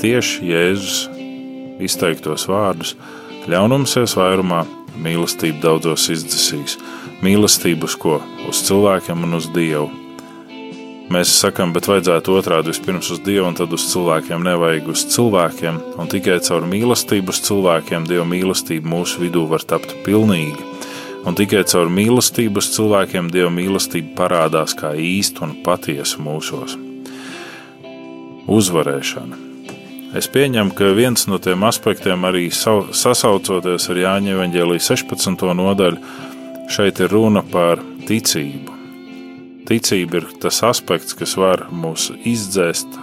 tieši 0.00 0.48
Jēzus 0.48 0.96
izteiktos 1.84 2.48
vārdus: 2.50 2.96
ļaunums 3.50 3.96
ies 4.00 4.16
vairumā, 4.18 4.64
mīlestība 5.00 5.60
daudzos 5.68 6.08
izdzisīs. 6.12 6.78
Mīlestību 7.20 7.84
uz 7.84 7.94
ko? 8.00 8.14
Uz 8.48 8.62
cilvēkiem 8.64 9.26
un 9.26 9.36
uz 9.36 9.50
Dievu. 9.52 9.90
Mēs 11.12 11.32
sakām, 11.42 11.74
bet 11.74 11.84
vajadzētu 11.90 12.32
otrādi 12.32 12.70
vispirms 12.70 13.10
uz 13.12 13.18
Dievu, 13.26 13.48
un 13.50 13.58
tad 13.58 13.74
uz 13.76 13.82
cilvēkiem 13.90 14.40
nevajag 14.46 14.88
uz 14.88 15.02
cilvēkiem, 15.12 15.80
un 16.00 16.08
tikai 16.08 16.38
caur 16.46 16.64
mīlestību 16.70 17.34
uz 17.34 17.42
cilvēkiem 17.44 18.06
Dieva 18.08 18.24
mīlestība 18.30 18.88
mūsu 18.94 19.24
vidū 19.24 19.42
var 19.50 19.66
tapt 19.68 19.92
pilnīga. 20.06 20.64
Un 21.28 21.36
tikai 21.36 21.66
caur 21.68 21.92
mīlestību 21.92 22.62
uz 22.62 22.70
cilvēkiem 22.78 23.28
Dieva 23.34 23.50
mīlestība 23.52 24.14
parādās 24.22 24.72
kā 24.78 24.94
īsta 24.96 25.44
un 25.44 25.58
patiesa 25.66 26.22
mūsos 26.24 26.78
uzvarēšana. 28.50 29.36
Es 30.16 30.26
pieņemu, 30.26 30.72
ka 30.74 30.88
viens 30.96 31.28
no 31.30 31.36
tiem 31.38 31.62
aspektiem, 31.68 32.24
arī 32.26 32.48
sasaucoties 32.50 33.92
ar 33.92 34.00
Jāņa 34.00 34.32
Evanģēlijas 34.38 34.88
16. 34.90 35.44
nodaļu, 35.54 36.00
šeit 36.70 37.00
ir 37.02 37.10
runa 37.10 37.42
par 37.42 37.80
ticību. 38.06 38.76
Ticība 39.66 40.20
ir 40.20 40.26
tas 40.42 40.62
aspekts, 40.66 41.16
kas 41.18 41.36
var 41.38 41.66
mūs 41.70 42.10
izdzēst 42.26 42.98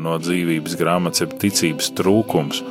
no 0.00 0.16
dzīvības 0.20 0.76
grāmatas, 0.80 1.24
jeb 1.24 1.34
ticības 1.40 1.90
trūkums, 1.96 2.62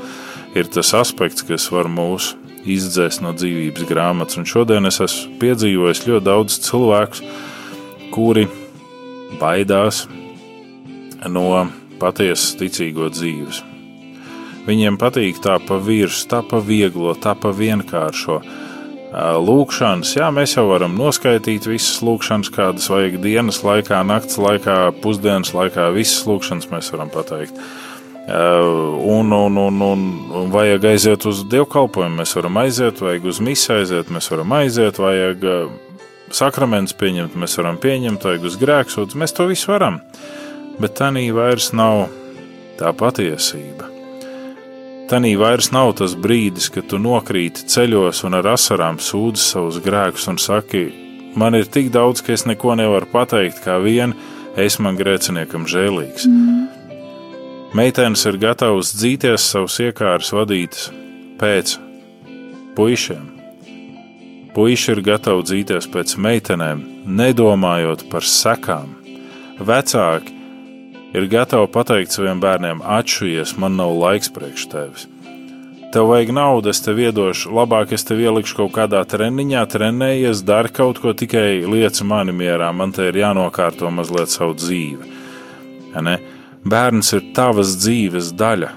ir 0.58 0.69
tas 0.73 0.93
aspekts, 0.97 1.45
kas 1.45 1.69
var 1.73 1.89
mūs 1.89 2.34
izdzēst 2.69 3.23
no 3.26 3.34
dzīvības 3.36 3.88
grāmatas. 3.89 4.39
Un 4.39 4.49
šodien 4.49 4.86
es 4.89 5.02
esmu 5.04 5.38
piedzīvojis 5.41 6.06
ļoti 6.08 6.26
daudz 6.30 6.60
cilvēku, 6.67 7.30
kuri 8.13 8.47
baidās 9.41 10.06
no 11.30 11.65
patiesas 12.02 12.54
ticīgo 12.60 13.10
dzīves. 13.13 13.63
Viņiem 14.63 14.95
patīk 14.99 15.41
tā 15.43 15.58
pa 15.60 15.76
virsmu, 15.82 16.30
tā 16.32 16.39
pa 16.47 16.62
vieglo, 16.63 17.15
tā 17.19 17.34
pa 17.36 17.52
vienkāršo 17.52 18.39
lūkšanas. 19.13 20.15
Jā, 20.17 20.30
mēs 20.34 20.56
jau 20.58 20.65
varam 20.71 20.95
noskaidrot 20.97 21.67
visas 21.69 22.02
lūkšanas, 22.02 22.49
kādas 22.54 22.89
vajag 22.89 23.19
dienas 23.21 23.62
laikā, 23.65 24.02
naktas 24.08 24.39
laikā, 24.41 24.78
pusdienas 25.04 25.54
laikā. 25.54 25.91
Visas 25.93 26.26
lūkšanas 26.30 26.69
mēs 26.71 26.91
varam 26.95 27.13
pateikt. 27.13 27.60
Un, 28.23 29.34
un, 29.36 29.58
un, 29.60 29.82
un, 29.84 30.04
un 30.39 30.52
vajag 30.54 30.86
aiziet 30.93 31.26
uz 31.28 31.43
dievkalpojumu, 31.52 32.21
mēs 32.21 32.34
varam 32.39 32.58
aiziet, 32.63 33.02
vajag 33.04 33.30
uz 33.30 33.41
misiju 33.43 33.82
aiziet, 33.82 34.12
mēs 34.15 34.32
varam 34.32 34.58
aiziet, 34.58 35.02
vajag 35.04 35.47
sakraments 36.34 36.95
pieņemt, 36.97 37.38
mēs 37.38 37.60
varam 37.60 37.78
pieņemt, 37.84 38.23
vajag 38.23 38.49
uz 38.49 38.60
grēksūdzi, 38.63 39.19
mēs 39.19 39.36
to 39.38 39.49
visu 39.52 39.76
varam. 39.76 40.02
Bet 40.80 40.97
tā 40.97 41.13
nī 41.13 41.28
vairs 41.36 41.73
nav 41.76 42.08
tā 42.80 42.95
patiesība. 42.97 43.92
Tanī 45.13 45.36
vairs 45.38 45.67
nav 45.69 45.91
tas 45.99 46.15
brīdis, 46.17 46.71
kad 46.73 46.88
tu 46.89 46.97
nokrīti 46.97 47.67
ceļos 47.69 48.23
un 48.26 48.34
ar 48.34 48.47
asarām 48.56 48.95
sūdzi 48.97 49.43
savus 49.43 49.76
grēkus 49.86 50.26
un 50.32 50.39
saki, 50.41 50.88
man 51.38 51.54
ir 51.54 51.67
tik 51.69 51.91
daudz, 51.93 52.23
ka 52.26 52.34
es 52.34 52.47
neko 52.49 52.73
nevaru 52.80 53.06
pateikt, 53.12 53.60
kā 53.62 53.76
vien 53.84 54.15
es 54.58 54.80
man 54.82 54.97
grēciniekam 54.97 55.67
žēlīgs. 55.69 56.26
Mm. 56.26 56.65
Meitenes 57.78 58.26
ir 58.26 58.41
gatavas 58.41 58.89
dzīties 58.97 59.45
savus 59.54 59.78
iekārus 59.86 60.34
vadītas 60.34 60.89
pēc 61.38 61.76
puišiem. 62.73 63.30
Puiši 64.58 64.95
ir 64.95 65.06
gatavi 65.13 65.45
dzīties 65.52 65.93
pēc 65.93 66.17
meitenēm, 66.26 66.82
nedomājot 67.06 68.08
par 68.10 68.26
sekām. 68.26 68.97
Vecāki 69.62 70.33
ir 71.13 71.28
gatava 71.30 71.69
pateikt 71.69 72.15
saviem 72.15 72.41
bērniem, 72.43 72.82
atšujies, 72.82 73.56
man 73.62 73.78
nav 73.78 73.93
laiks 73.97 74.32
priekš 74.34 74.69
tevis. 74.71 75.08
Tev 75.93 76.08
vajag 76.10 76.32
naudu, 76.34 76.71
es 76.73 76.82
tev 76.82 76.97
iedošu, 76.97 77.52
labāk 77.54 77.91
es 77.93 78.02
tev 78.08 78.17
ielikšu 78.23 78.63
kaut 78.63 78.71
kādā 78.73 79.04
treniņā, 79.06 79.62
trenējies, 79.69 80.41
dari 80.41 80.71
kaut 80.73 80.97
ko, 80.97 81.12
tikai 81.13 81.62
liec 81.69 81.99
mani 82.02 82.34
mierā, 82.34 82.71
man 82.73 82.95
te 82.95 83.12
ir 83.12 83.19
jānokārto 83.21 83.91
mazliet 83.93 84.34
savu 84.34 84.56
dzīvi. 84.58 85.12
Ja? 85.93 86.15
Bērns 86.65 87.13
ir 87.13 87.28
tavas 87.38 87.76
dzīves 87.78 88.32
daļa. 88.39 88.71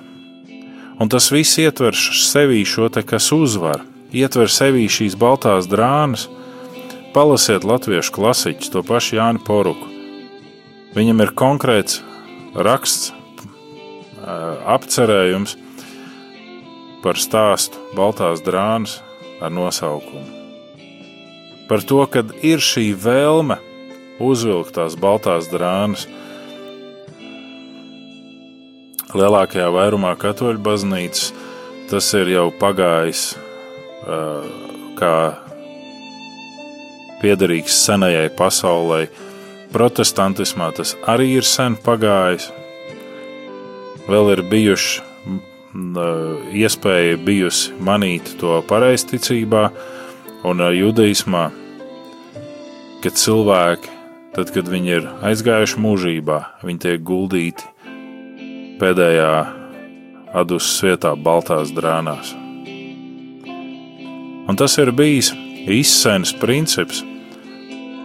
Un 1.00 1.08
tas 1.12 1.30
viss 1.32 1.56
ietver 1.60 1.96
sevī 1.96 2.62
šo 2.68 2.90
te, 2.92 3.00
kas 3.00 3.30
uzvar, 3.32 3.80
ietver 4.12 4.52
sevī 4.52 4.84
šīs 4.92 5.16
baltās 5.16 5.68
drānas. 5.72 6.26
Palasiet 7.16 7.64
latviešu 7.64 8.12
klasiķus, 8.12 8.72
to 8.74 8.82
pašu 8.84 9.16
Jāni 9.16 9.40
Poruku. 9.40 9.88
Viņam 10.92 11.24
ir 11.24 11.32
konkrēts 11.36 12.02
raksts, 12.56 13.12
apcerējums 14.66 15.56
par 17.04 17.20
stāstu 17.20 17.78
Baltās 17.94 18.40
drānas 18.42 18.98
ar 19.44 19.52
nosaukumu. 19.52 20.24
Par 21.68 21.82
to, 21.82 22.00
ka 22.10 22.22
ir 22.46 22.62
šī 22.62 22.88
vēlme 22.96 23.58
uzvilkt 24.22 24.76
tās 24.78 24.96
baltās 24.98 25.50
drānas. 25.52 26.06
Lielākajā 29.16 29.66
vairumā 29.74 30.14
katoļu 30.20 30.62
baznīcas 30.62 31.32
tas 31.90 32.08
ir 32.18 32.32
jau 32.32 32.48
pagājis 32.60 33.28
kā 34.96 35.16
piederīgs 37.20 37.76
senajai 37.86 38.28
pasaulē, 38.38 39.06
Protestantismā 39.76 40.70
tas 40.72 40.94
arī 41.04 41.34
ir 41.36 41.44
sen 41.44 41.74
pagājis. 41.76 42.46
Vēl 44.08 44.30
ir 44.32 44.40
bijuši 44.48 45.02
iespēja 46.56 47.18
bijusi 47.20 47.74
manīt 47.84 48.30
to 48.40 48.62
pareizticībā 48.70 49.66
un 50.48 50.62
judaismā, 50.72 51.50
kad 53.04 53.20
cilvēki, 53.20 53.90
tad, 54.38 54.52
kad 54.54 54.70
viņi 54.72 54.94
ir 54.94 55.10
aizgājuši 55.28 55.82
mūžībā, 55.84 56.38
viņi 56.64 56.82
tiek 56.86 57.04
guldīti 57.04 57.68
pēdējā 58.80 59.32
adusas 60.36 60.78
vietā, 60.86 61.12
baltās 61.16 61.74
drānās. 61.76 62.32
Un 64.46 64.56
tas 64.56 64.78
ir 64.80 64.94
bijis 64.96 65.34
izsēnes 65.66 66.32
princips 66.40 67.02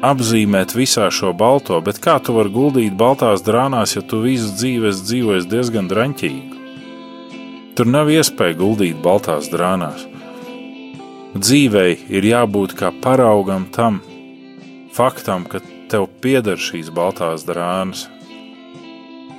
apzīmēt 0.02 0.74
visā 0.76 1.08
šo 1.14 1.32
balto, 1.38 1.78
bet 1.86 2.00
kā 2.02 2.18
tu 2.24 2.34
vari 2.38 2.52
guldīt 2.54 2.96
baltās 2.98 3.44
drānās, 3.46 3.96
ja 3.96 4.02
tu 4.02 4.22
visu 4.26 4.50
dzīvi 4.58 4.94
dzīvojies 4.98 5.50
diezgan 5.50 5.90
draņķīgi? 5.92 6.62
Tur 7.78 7.88
nav 7.88 8.10
iespēja 8.12 8.58
guldīt 8.60 8.98
baltās 9.04 9.48
drānās. 9.54 10.08
Dzīvei 11.32 11.94
ir 12.12 12.28
jābūt 12.28 12.76
kā 12.76 12.90
paraugam 13.04 13.70
tam 13.72 14.02
faktam, 14.92 15.46
ka 15.48 15.62
tev 15.92 16.10
pieder 16.22 16.60
šīs 16.60 16.92
baltās 16.92 17.46
drānas. 17.48 18.10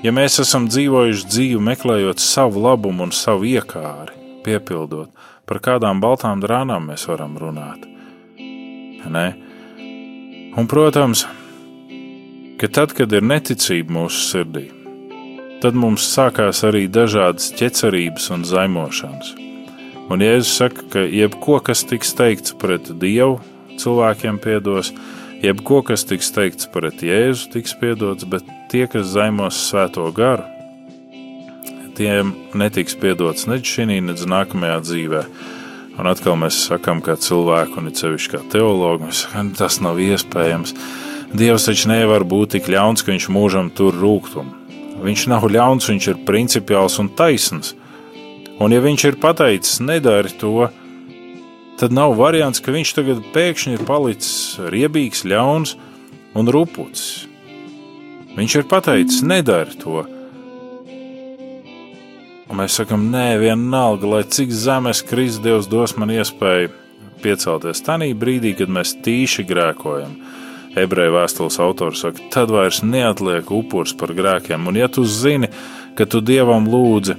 Ja 0.03 0.11
mēs 0.15 0.41
esam 0.43 0.67
dzīvojuši 0.71 1.29
dzīvi, 1.29 1.61
meklējot 1.63 2.23
savu 2.23 2.65
labumu 2.65 3.07
un 3.07 3.13
savu 3.15 3.47
iekāri, 3.47 4.17
piepildot, 4.47 5.13
par 5.47 5.61
kādām 5.63 6.01
baltām 6.03 6.41
drānām 6.43 6.89
mēs 6.91 7.07
varam 7.11 7.37
runāt? 7.39 7.87
Ne? 9.13 9.29
Un, 10.53 10.67
protams, 10.69 11.25
ka 12.61 12.69
tad, 12.69 12.93
kad 12.93 13.13
ir 13.17 13.25
neticība 13.25 13.95
mūsu 13.97 14.19
sirdī, 14.27 14.67
tad 15.63 15.79
mums 15.79 16.05
sākās 16.13 16.61
arī 16.69 16.83
dažādas 16.93 17.55
ķecerības 17.57 18.29
un 18.35 18.45
zaimošanas. 18.45 19.31
Un 20.13 20.21
Jēzus 20.21 20.53
saka, 20.61 20.85
ka 20.93 21.05
jebko, 21.09 21.57
kas 21.65 21.87
tiks 21.89 22.13
teikts 22.19 22.53
pret 22.61 22.91
Dievu, 23.01 23.39
cilvēkiem 23.81 24.43
piedos, 24.45 24.93
jebko, 25.41 25.81
kas 25.89 26.05
tiks 26.11 26.29
teikts 26.37 26.69
pret 26.75 27.01
Jēzu, 27.01 27.49
tiks 27.55 27.73
piedots, 27.81 28.29
bet 28.29 28.45
tie, 28.69 28.85
kas 28.93 29.09
zaimos 29.15 29.57
svēto 29.71 30.05
garu, 30.13 30.45
tiem 31.97 32.37
netiks 32.53 32.99
piedots 33.01 33.49
nec 33.49 33.65
šī, 33.65 33.89
nec 34.05 34.21
nākamajā 34.29 34.79
dzīvēm. 34.85 35.33
Un 36.01 36.09
atkal 36.09 36.39
mēs 36.41 36.57
sakām, 36.71 37.03
kā 37.05 37.19
cilvēku, 37.21 37.77
un 37.81 37.91
it 37.91 38.01
sevišķi 38.01 38.33
kā 38.33 38.41
teologu, 38.55 39.11
mēs 39.11 39.27
sakām, 39.27 39.53
tas 39.59 39.77
nav 39.85 40.01
iespējams. 40.01 40.73
Dievs 41.37 41.69
taču 41.69 41.91
nevar 41.91 42.25
būt 42.29 42.55
tik 42.57 42.71
ļauns, 42.73 43.05
ka 43.05 43.13
viņš 43.13 43.29
mūžam 43.33 43.69
tur 43.77 43.97
rūkumu. 43.97 44.59
Viņš 45.03 45.27
nav 45.33 45.45
ļauns, 45.51 45.89
viņš 45.91 46.09
ir 46.13 46.23
principiāls 46.29 46.99
un 47.03 47.11
taisns. 47.19 47.75
Un 48.63 48.73
ja 48.73 48.81
viņš 48.85 49.05
ir 49.09 49.19
pateicis, 49.21 49.81
nedari 49.85 50.33
to, 50.39 50.69
tad 51.81 51.93
nav 51.97 52.15
variants, 52.17 52.63
ka 52.63 52.73
viņš 52.73 52.95
tagad 52.95 53.23
pēkšņi 53.35 53.77
ir 53.77 53.85
palicis 53.89 54.35
riebīgs, 54.73 55.25
ļauns 55.29 55.77
un 56.39 56.49
rupucis. 56.53 57.27
Viņš 58.37 58.59
ir 58.61 58.69
pateicis, 58.71 59.25
nedari 59.29 59.77
to. 59.81 60.07
Un 62.53 62.59
mēs 62.61 62.75
sakām, 62.77 63.07
nē, 63.09 63.39
vienalga, 63.41 64.05
lai 64.05 64.25
cik 64.29 64.51
zemes 64.53 64.99
krist, 65.09 65.41
Dievs 65.41 65.71
dos 65.73 65.95
man 65.97 66.11
iespēju 66.13 66.69
piecelties 67.25 67.81
tajā 67.87 68.11
brīdī, 68.19 68.53
kad 68.59 68.69
mēs 68.69 68.93
tīši 69.01 69.47
grēkojam. 69.49 70.19
Ebreju 70.77 71.15
vēstules 71.15 71.57
autors 71.65 72.03
saka, 72.05 72.21
tad 72.33 72.53
vairs 72.53 72.83
neatliek 72.85 73.49
upurs 73.57 73.95
par 73.97 74.13
grēkiem. 74.17 74.69
Un, 74.69 74.77
ja 74.77 74.91
tu 74.93 75.07
zini, 75.09 75.49
ka 75.97 76.05
tu 76.05 76.21
dievam 76.21 76.69
lūdzi 76.69 77.17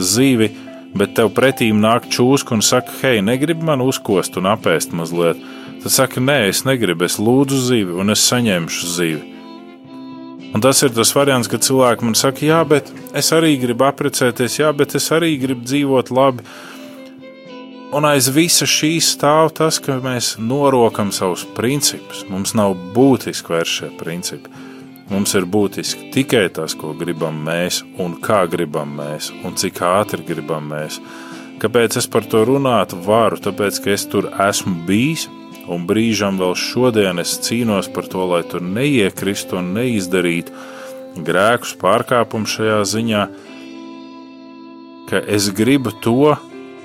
zīvi, 0.00 0.48
bet 0.96 1.12
tev 1.18 1.28
pretīm 1.36 1.80
nāk 1.84 2.08
čūska 2.08 2.56
un 2.56 2.64
saka, 2.64 2.96
hei, 3.02 3.20
negribi 3.24 3.68
man 3.68 3.84
uzkost 3.84 4.40
un 4.40 4.48
apēst 4.48 4.96
mazliet, 4.96 5.44
tad 5.84 5.92
saka, 5.92 6.24
nē, 6.24 6.46
es 6.54 6.64
negribu, 6.64 7.04
es 7.04 7.20
lūdzu 7.20 7.60
zīvi 7.68 8.00
un 8.00 8.16
es 8.16 8.24
saņemšu 8.32 8.94
zīvi. 8.96 9.39
Un 10.50 10.62
tas 10.64 10.82
ir 10.82 10.90
tas 10.90 11.12
variants, 11.14 11.46
kad 11.50 11.62
cilvēki 11.62 12.06
man 12.06 12.16
saka, 12.18 12.42
jā, 12.42 12.58
bet 12.66 12.88
es 13.14 13.30
arī 13.36 13.54
gribu 13.62 13.86
apprecēties, 13.86 14.58
jā, 14.58 14.72
bet 14.74 14.96
es 14.98 15.06
arī 15.14 15.36
gribu 15.38 15.62
dzīvot 15.62 16.10
labi. 16.10 16.46
Un 17.94 18.06
aiz 18.06 18.28
visa 18.34 18.66
šī 18.70 18.96
stāv 19.02 19.52
tas, 19.58 19.78
ka 19.82 19.98
mēs 20.02 20.36
norokam 20.42 21.10
savus 21.14 21.42
principus. 21.56 22.24
Mums 22.30 22.54
nav 22.58 22.76
būtiski 22.94 23.54
vairs 23.54 23.78
šie 23.80 23.90
principi. 23.98 24.50
Mums 25.10 25.34
ir 25.34 25.46
būtiski 25.46 26.10
tikai 26.14 26.44
tas, 26.54 26.76
ko 26.78 26.92
gribam 26.98 27.40
mēs, 27.46 27.80
un 27.98 28.14
kā 28.22 28.44
gribam 28.50 28.92
mēs, 28.98 29.32
un 29.46 29.58
cik 29.58 29.82
ātri 29.86 30.22
gribam 30.26 30.70
mēs. 30.70 31.00
Kāpēc 31.62 31.98
es 31.98 32.06
par 32.10 32.26
to 32.30 32.44
runātu 32.46 32.98
varu? 33.06 33.38
Tāpēc, 33.42 33.82
ka 33.82 33.90
es 33.94 34.06
tur 34.10 34.30
esmu 34.46 34.86
bijis, 34.86 35.26
un 35.68 35.86
brīžam 35.88 36.38
vēl 36.40 36.54
šodien 36.58 37.20
es 37.22 37.36
cīnos 37.44 37.90
par 37.92 38.08
to, 38.10 38.24
lai 38.30 38.42
tur 38.48 38.64
neiekristu 38.64 39.58
un 39.60 39.72
neizdarītu 39.76 40.54
grēkus, 41.26 41.74
pārkāpumus 41.80 42.56
šajā 42.56 42.78
ziņā, 42.92 43.24
ka 45.10 45.22
es 45.26 45.50
gribu 45.56 45.92
to, 46.04 46.36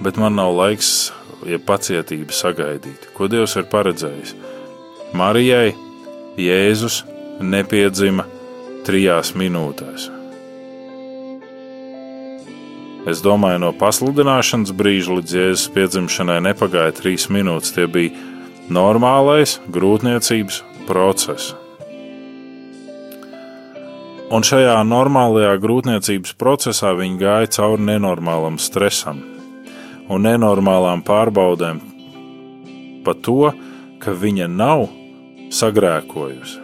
bet 0.04 0.18
man 0.20 0.36
nav 0.40 0.56
laiks, 0.58 1.14
ja 1.46 1.60
pacietība 1.62 2.34
sagaidīt. 2.34 3.12
Ko 3.14 3.30
Dievs 3.30 3.56
ir 3.60 3.68
paredzējis? 3.70 4.34
Marijai 5.16 5.76
Jēzus 6.42 7.04
nepiedzima 7.40 8.26
trijās 8.88 9.36
minūtēs. 9.38 10.10
Es 13.06 13.22
domāju, 13.22 13.60
no 13.62 13.70
pasludināšanas 13.78 14.74
brīža 14.74 15.20
līdz 15.20 15.36
Jēzus 15.38 15.68
piedzimšanai 15.76 16.40
nepagāja 16.48 16.96
trīs 16.98 17.28
minūtes. 17.30 17.76
Tie 17.76 17.86
bija 17.86 18.35
normālais 18.70 19.60
grūtniecības 19.70 20.64
process. 20.88 21.54
Un 24.34 24.42
šajā 24.42 24.80
normālajā 24.90 25.54
grūtniecības 25.62 26.34
procesā 26.42 26.96
viņi 26.98 27.20
gāja 27.22 27.52
cauri 27.60 27.86
nenormālam 27.92 28.58
stresam 28.58 29.22
un 30.10 30.26
nenormālām 30.26 31.04
pārbaudēm 31.06 31.82
par 33.06 33.18
to, 33.22 33.52
ka 34.02 34.14
viņa 34.18 34.48
nav 34.50 34.88
sagrēkojusi. 35.54 36.62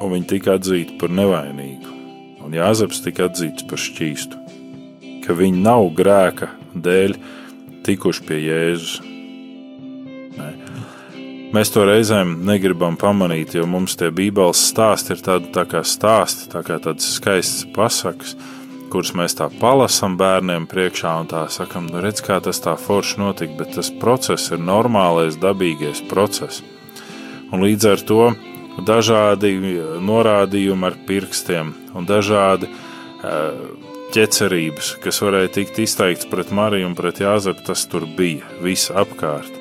Un 0.00 0.14
viņa 0.14 0.28
tika 0.32 0.56
atzīta 0.56 0.96
par 1.00 1.12
nevainīgu, 1.12 1.92
un 2.40 2.56
Jāzeps 2.56 3.02
tika 3.04 3.28
atzīts 3.28 3.68
par 3.68 3.80
šķīstu, 3.84 4.40
ka 5.26 5.36
viņi 5.36 5.60
nav 5.60 5.90
grēka 5.96 6.54
dēļ 6.72 7.18
tikuši 7.84 8.24
pie 8.28 8.40
Jēzus. 8.46 9.09
Mēs 11.50 11.72
to 11.74 11.82
reizēm 11.82 12.36
negribam 12.46 12.94
pamanīt, 12.94 13.56
jo 13.58 13.64
mums 13.66 13.96
tie 13.98 14.12
Bībeles 14.14 14.60
stāsti 14.70 15.16
ir 15.16 15.22
tādi 15.26 15.48
tā 15.50 15.64
kā 15.66 15.80
stāsti, 15.82 16.46
tā 16.52 16.62
kā 16.62 16.76
tādas 16.78 17.08
skaistas 17.16 17.64
pasakas, 17.74 18.36
kuras 18.92 19.10
mēs 19.18 19.34
tā 19.38 19.48
palasām 19.58 20.14
bērniem 20.20 20.68
priekšā 20.70 21.16
un 21.24 21.30
tā 21.32 21.42
sakam, 21.50 21.88
nu 21.90 22.02
redz, 22.04 22.22
kā 22.22 22.38
tas 22.44 22.62
tā 22.62 22.76
forši 22.78 23.18
notika, 23.18 23.58
bet 23.58 23.74
tas 23.74 23.90
process 23.90 24.54
ir 24.54 24.62
normālais, 24.62 25.40
dabīgais 25.42 26.04
process. 26.10 26.62
Un 27.50 27.66
līdz 27.66 27.90
ar 27.90 28.06
to 28.06 28.22
dažādi 28.86 29.56
norādījumi 30.06 30.86
ar 30.86 30.98
pirkstiem 31.08 31.74
un 31.98 32.06
dažādi 32.06 32.70
ķecerības, 34.14 34.96
kas 35.02 35.18
varēja 35.26 35.56
tikt 35.58 35.82
izteikts 35.82 36.30
pret 36.30 36.54
Mariju 36.54 36.92
un 36.92 36.98
pret 36.98 37.22
Jāzepu, 37.26 37.66
tas 37.66 37.88
tur 37.90 38.06
bija 38.18 38.46
viss 38.62 38.94
apkārt 38.94 39.59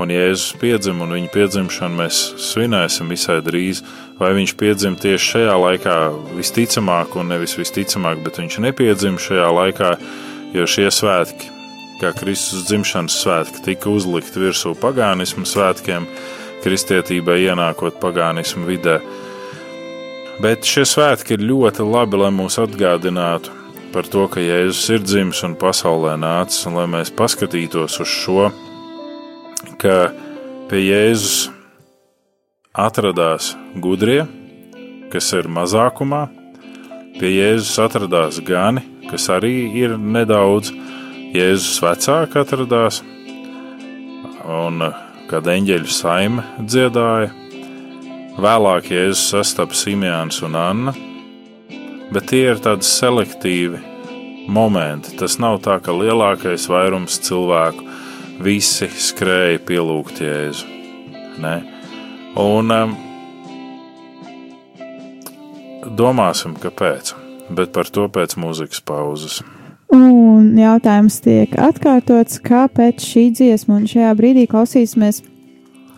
un 0.00 0.12
Jēzus 0.12 0.56
piedzima, 0.60 1.04
un 1.04 1.14
viņa 1.16 1.30
piedzimšanu 1.34 1.98
mēs 2.00 2.20
svinēsim 2.40 3.10
visai 3.12 3.40
drīz. 3.44 3.82
Vai 4.20 4.32
viņš 4.36 4.52
piedzima 4.60 5.00
tieši 5.00 5.30
šajā 5.34 5.54
laikā, 5.56 5.96
visticamāk, 6.36 7.14
un 7.16 7.32
nevis 7.32 7.56
visticamāk, 7.56 8.20
bet 8.24 8.40
viņš 8.40 8.58
nepiedzima 8.66 9.20
šajā 9.20 9.48
laikā, 9.56 9.94
jo 10.56 10.66
šie 10.68 10.90
svētki, 10.92 11.48
kā 12.02 12.12
Kristus 12.16 12.66
dzimšanas 12.68 13.16
svētki, 13.22 13.64
tika 13.64 13.92
uzlikti 13.92 14.42
virsū 14.42 14.74
pagānismu 14.80 15.46
svētkiem, 15.48 16.08
kristietībai 16.64 17.40
ienākot 17.46 17.96
pagānismu 18.02 18.68
vidē. 18.68 18.98
Bet 20.40 20.68
šie 20.68 20.86
svētki 20.88 21.36
ir 21.36 21.44
ļoti 21.48 21.84
labi, 21.84 22.20
lai 22.20 22.32
mūs 22.32 22.56
atgādinātu 22.60 23.56
par 23.92 24.06
to, 24.08 24.26
ka 24.30 24.40
Jēzus 24.40 24.88
ir 24.94 25.04
dzimis 25.04 25.42
un 25.48 25.56
pasaulē 25.60 26.16
nācis, 26.20 26.64
un 26.68 26.76
lai 26.78 26.88
mēs 26.88 27.12
paskatītos 27.16 28.00
uz 28.04 28.18
šo 28.20 28.50
ka 29.80 30.10
pie 30.68 30.80
Jēzus 30.84 31.48
atradās 32.76 33.54
gudrie, 33.80 34.20
kas 35.12 35.32
ir 35.36 35.48
mazākumā, 35.48 36.26
pie 37.16 37.30
Jēzus 37.32 37.78
atradās 37.86 38.42
gani, 38.44 38.84
kas 39.08 39.30
arī 39.32 39.54
ir 39.80 39.96
nedaudz, 39.96 40.72
Jēzus 41.32 41.80
vecāki 41.80 42.40
atradās, 42.42 43.00
un 44.44 44.84
kad 45.30 45.48
eņģeļu 45.48 45.94
saime 45.94 46.44
dziedāja, 46.60 47.30
vēlāk 48.40 48.92
Jēzus 48.92 49.30
sastapa 49.32 49.78
Simjāns 49.78 50.42
un 50.44 50.58
Anna, 50.60 50.94
bet 52.12 52.28
tie 52.34 52.50
ir 52.50 52.60
tādi 52.60 52.84
selektīvi 52.84 53.80
momenti. 54.50 55.16
Tas 55.16 55.38
nav 55.40 55.62
tā, 55.64 55.78
ka 55.80 55.94
lielākais 55.94 56.66
vairums 56.68 57.20
cilvēku 57.24 57.89
visi 58.40 58.88
skrēja 58.88 59.60
pielūgt 59.68 60.20
Jēzu. 60.24 60.66
Ne? 61.40 61.54
Un 62.40 62.72
um, 62.74 62.94
domāsim, 65.98 66.56
kāpēc, 66.60 67.14
bet 67.56 67.72
par 67.76 67.90
to 67.92 68.06
pēc 68.12 68.36
mūzikas 68.40 68.82
pauzes. 68.86 69.40
Un 69.90 70.54
jautājums 70.58 71.18
tiek 71.24 71.54
atkārtots, 71.58 72.38
kāpēc 72.44 73.02
šī 73.02 73.24
dziesma, 73.34 73.80
un 73.80 73.88
šajā 73.90 74.12
brīdī 74.18 74.46
klausīsimies 74.50 75.24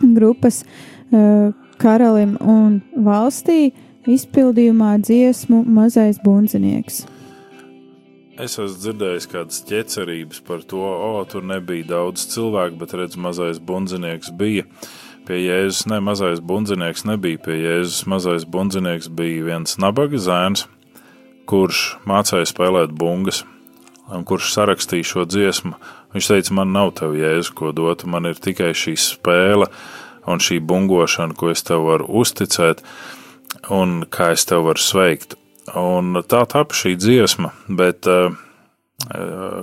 grupas 0.01 0.63
uh, 0.63 1.53
karalim 1.81 2.35
un 2.41 2.79
valstī 3.05 3.73
izpildījumā 4.09 4.97
dziesmu 5.03 5.61
Mazais 5.69 6.19
bundzinieks. 6.23 7.03
Es 8.33 8.55
esmu 8.57 8.79
dzirdējis 8.81 9.27
kādas 9.29 9.59
ķecerības 9.69 10.39
par 10.47 10.63
to, 10.65 10.81
o, 10.81 11.21
tur 11.29 11.43
nebija 11.45 11.85
daudz 11.91 12.23
cilvēku, 12.31 12.79
bet 12.81 12.95
redz, 12.97 13.13
mazais 13.13 13.59
bundzinieks 13.61 14.31
bija. 14.39 14.65
Pie 15.27 15.37
Jēzus, 15.37 15.83
ne, 15.91 15.99
mazais 16.01 16.41
bundzinieks 16.41 17.05
nebija 17.05 17.37
pie 17.45 17.59
Jēzus. 17.59 18.07
Mazais 18.09 18.47
bundzinieks 18.49 19.11
bija 19.13 19.45
viens 19.45 19.77
nabaga 19.77 20.17
zēns, 20.17 20.65
kurš 21.45 21.83
mācīja 22.09 22.49
spēlēt 22.49 22.95
bungas, 22.97 23.43
un 24.09 24.25
kurš 24.25 24.49
sarakstīja 24.55 25.11
šo 25.11 25.27
dziesmu. 25.29 25.77
Viņš 26.17 26.31
teica, 26.33 26.57
man 26.57 26.73
nav 26.73 26.95
tev 26.97 27.13
jēzus, 27.17 27.53
ko 27.53 27.69
dot, 27.69 28.01
man 28.09 28.25
ir 28.29 28.41
tikai 28.41 28.73
šī 28.73 28.95
spēle 28.97 29.69
un 30.25 30.41
šī 30.41 30.57
bungošana, 30.57 31.37
ko 31.37 31.53
es 31.53 31.61
tev 31.69 31.85
varu 31.85 32.09
uzticēt, 32.21 32.81
un 33.69 34.07
kā 34.09 34.33
es 34.33 34.49
tev 34.49 34.65
varu 34.71 34.81
sveikt. 34.81 35.37
Un 35.79 36.17
tā 36.27 36.43
tapa 36.49 36.75
šī 36.75 36.97
dziesma, 36.99 37.53
bet 37.71 38.07
uh, 38.11 38.35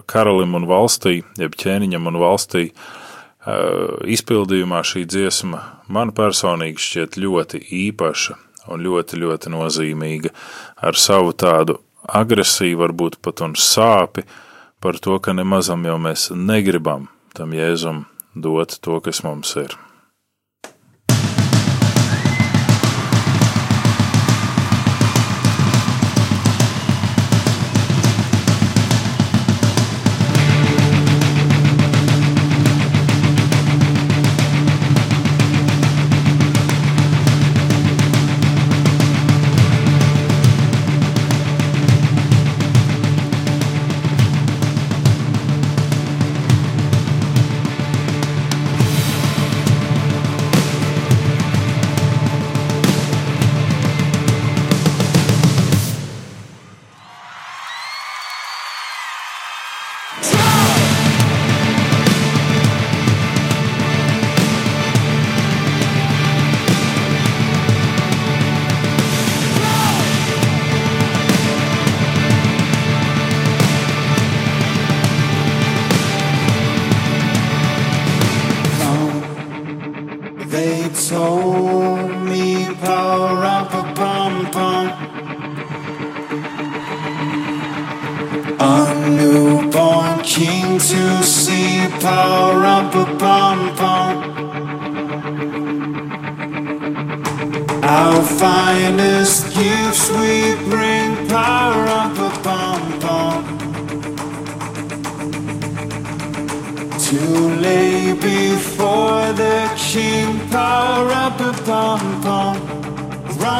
karalim 0.08 0.56
un 0.56 0.66
valstī, 0.70 1.20
jeb 1.38 1.56
ķēniņam 1.60 2.08
un 2.08 2.18
valstī, 2.22 2.70
uh, 2.70 4.00
izpildījumā 4.08 4.80
šī 4.86 5.04
dziesma 5.10 5.60
man 5.92 6.14
personīgi 6.16 6.80
šķiet 6.86 7.20
ļoti 7.20 7.60
īpaša 7.82 8.38
un 8.72 8.84
ļoti, 8.84 9.20
ļoti 9.20 9.52
nozīmīga 9.52 10.32
ar 10.88 10.96
savu 10.96 11.34
tādu 11.36 11.78
agresiju, 12.08 12.80
varbūt 12.80 13.20
pat 13.24 13.44
un 13.44 13.56
sāpi 13.58 14.24
par 14.80 14.98
to, 15.04 15.18
ka 15.20 15.36
nemazam 15.36 15.84
jau 15.84 15.98
mēs 16.00 16.30
negribam 16.32 17.08
tam 17.36 17.52
Jēzum 17.56 18.06
dot 18.34 18.80
to, 18.80 19.00
kas 19.04 19.22
mums 19.26 19.52
ir. 19.60 19.76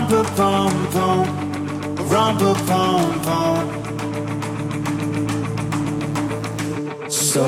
Rump 0.01 0.13
a 0.13 0.25
pom 0.35 0.73
pom 0.93 1.27
rump 2.09 2.41
a 2.41 2.55
pom 2.65 3.21
pom 3.27 3.67
so 7.11 7.47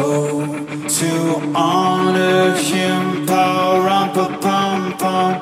to 0.86 1.10
honor 1.54 2.54
him 2.56 3.26
power 3.26 3.80
rump 3.80 4.16
a 4.16 4.28
pom 4.38 4.92
pom 4.98 5.34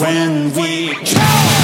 when 0.00 0.52
we 0.54 0.94
So 1.04 1.59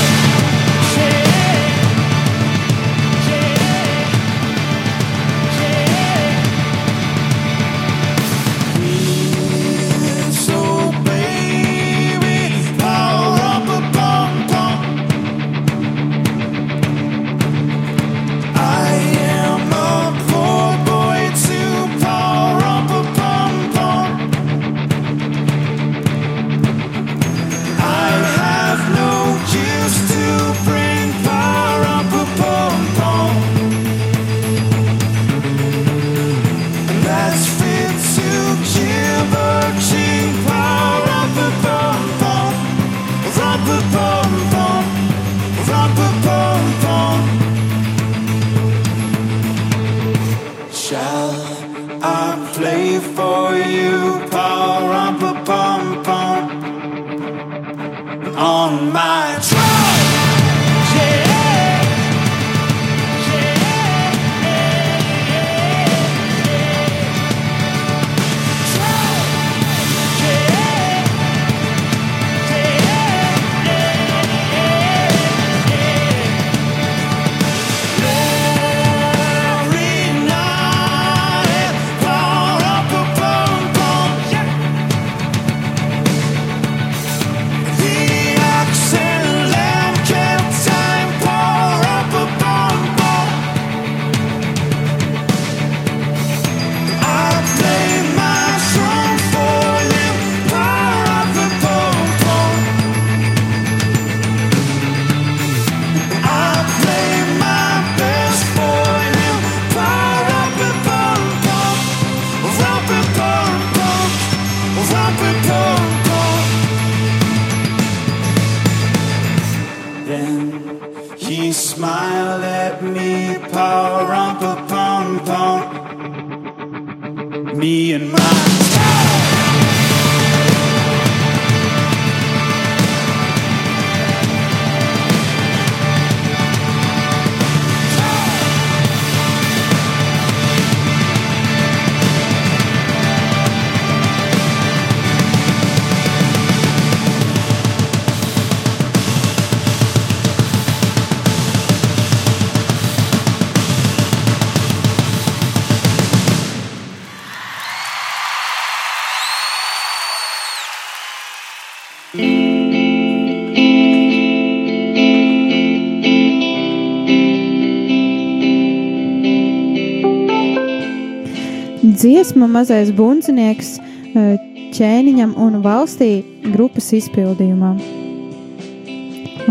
Dziesma 172.17 172.47
mazais 172.49 172.89
bundzinieks 172.97 173.75
eh, 173.77 174.37
ķēniņam 174.73 175.35
un 175.37 175.59
valstī 175.61 176.23
grupas 176.49 176.87
izpildījumā. 176.97 177.75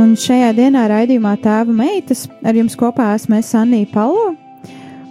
Un 0.01 0.15
šajā 0.17 0.47
dienā 0.57 0.87
raidījumā 0.89 1.35
tēva 1.43 1.75
meitas 1.77 2.23
ar 2.41 2.57
jums 2.57 2.73
kopā 2.79 3.11
esmu 3.19 3.37
es 3.37 3.51
Anija 3.53 3.85
Palo, 3.91 4.31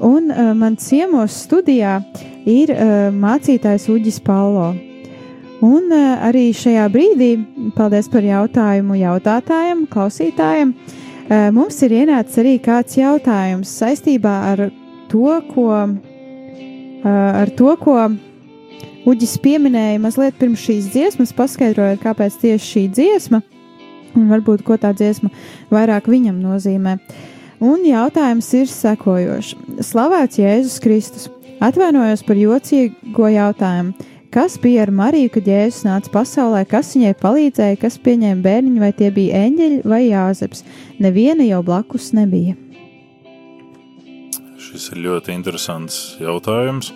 un 0.02 0.32
uh, 0.34 0.48
man 0.58 0.74
ciemos 0.82 1.36
studijā 1.44 1.92
ir 2.42 2.72
uh, 2.74 3.14
mācītājs 3.14 3.86
Uģis 3.92 4.18
Palo. 4.26 4.72
Un 5.62 5.94
uh, 5.94 6.24
arī 6.26 6.48
šajā 6.58 6.88
brīdī, 6.90 7.36
paldies 7.76 8.10
par 8.10 8.26
jautājumu 8.26 8.98
jautātājiem, 8.98 9.84
klausītājiem, 9.94 10.74
uh, 10.74 11.46
mums 11.54 11.78
ir 11.86 11.94
ienācis 12.00 12.42
arī 12.42 12.56
kāds 12.66 12.98
jautājums 12.98 13.76
saistībā 13.78 14.34
ar 14.50 14.64
to, 15.06 15.38
ko 15.54 15.70
ar 17.04 17.52
to, 17.56 17.74
ko 17.80 17.98
Uģis 19.04 19.34
pieminēja 19.44 19.98
mazliet 20.00 20.38
pirms 20.40 20.62
šīs 20.64 20.86
dziesmas, 20.94 21.34
paskaidrojot, 21.36 21.98
kāpēc 22.00 22.38
tieši 22.40 22.70
šī 22.70 22.84
dziesma 22.88 23.42
un 24.16 24.30
varbūt 24.30 24.64
ko 24.64 24.78
tā 24.80 24.94
dziesma 24.96 25.28
vairāk 25.72 26.08
viņam 26.08 26.38
nozīmē. 26.40 26.96
Un 27.64 27.84
jautājums 27.86 28.48
ir 28.56 28.70
sekojošs. 28.70 29.54
Slavēts 29.84 30.40
Jēzus 30.40 30.80
Kristus! 30.82 31.28
Atvainojos 31.62 32.24
par 32.26 32.40
jocīgo 32.40 33.28
jautājumu. 33.30 33.94
Kas 34.34 34.56
bija 34.58 34.82
ar 34.82 34.90
Mariju, 34.90 35.30
kad 35.36 35.46
Jēzus 35.46 35.84
nāca 35.86 36.10
pasaulē, 36.16 36.64
kas 36.66 36.90
viņai 36.96 37.12
palīdzēja, 37.20 37.78
kas 37.84 38.00
pieņēma 38.02 38.42
bērniņu, 38.42 38.82
vai 38.82 38.90
tie 38.96 39.12
bija 39.14 39.44
eņģeļi 39.46 39.84
vai 39.86 40.02
jāzeps? 40.08 40.64
Neviena 40.98 41.46
jau 41.46 41.62
blakus 41.66 42.10
nebija. 42.16 42.56
Šis 44.74 44.88
ir 44.90 45.04
ļoti 45.04 45.30
interesants 45.30 45.96
jautājums. 46.18 46.88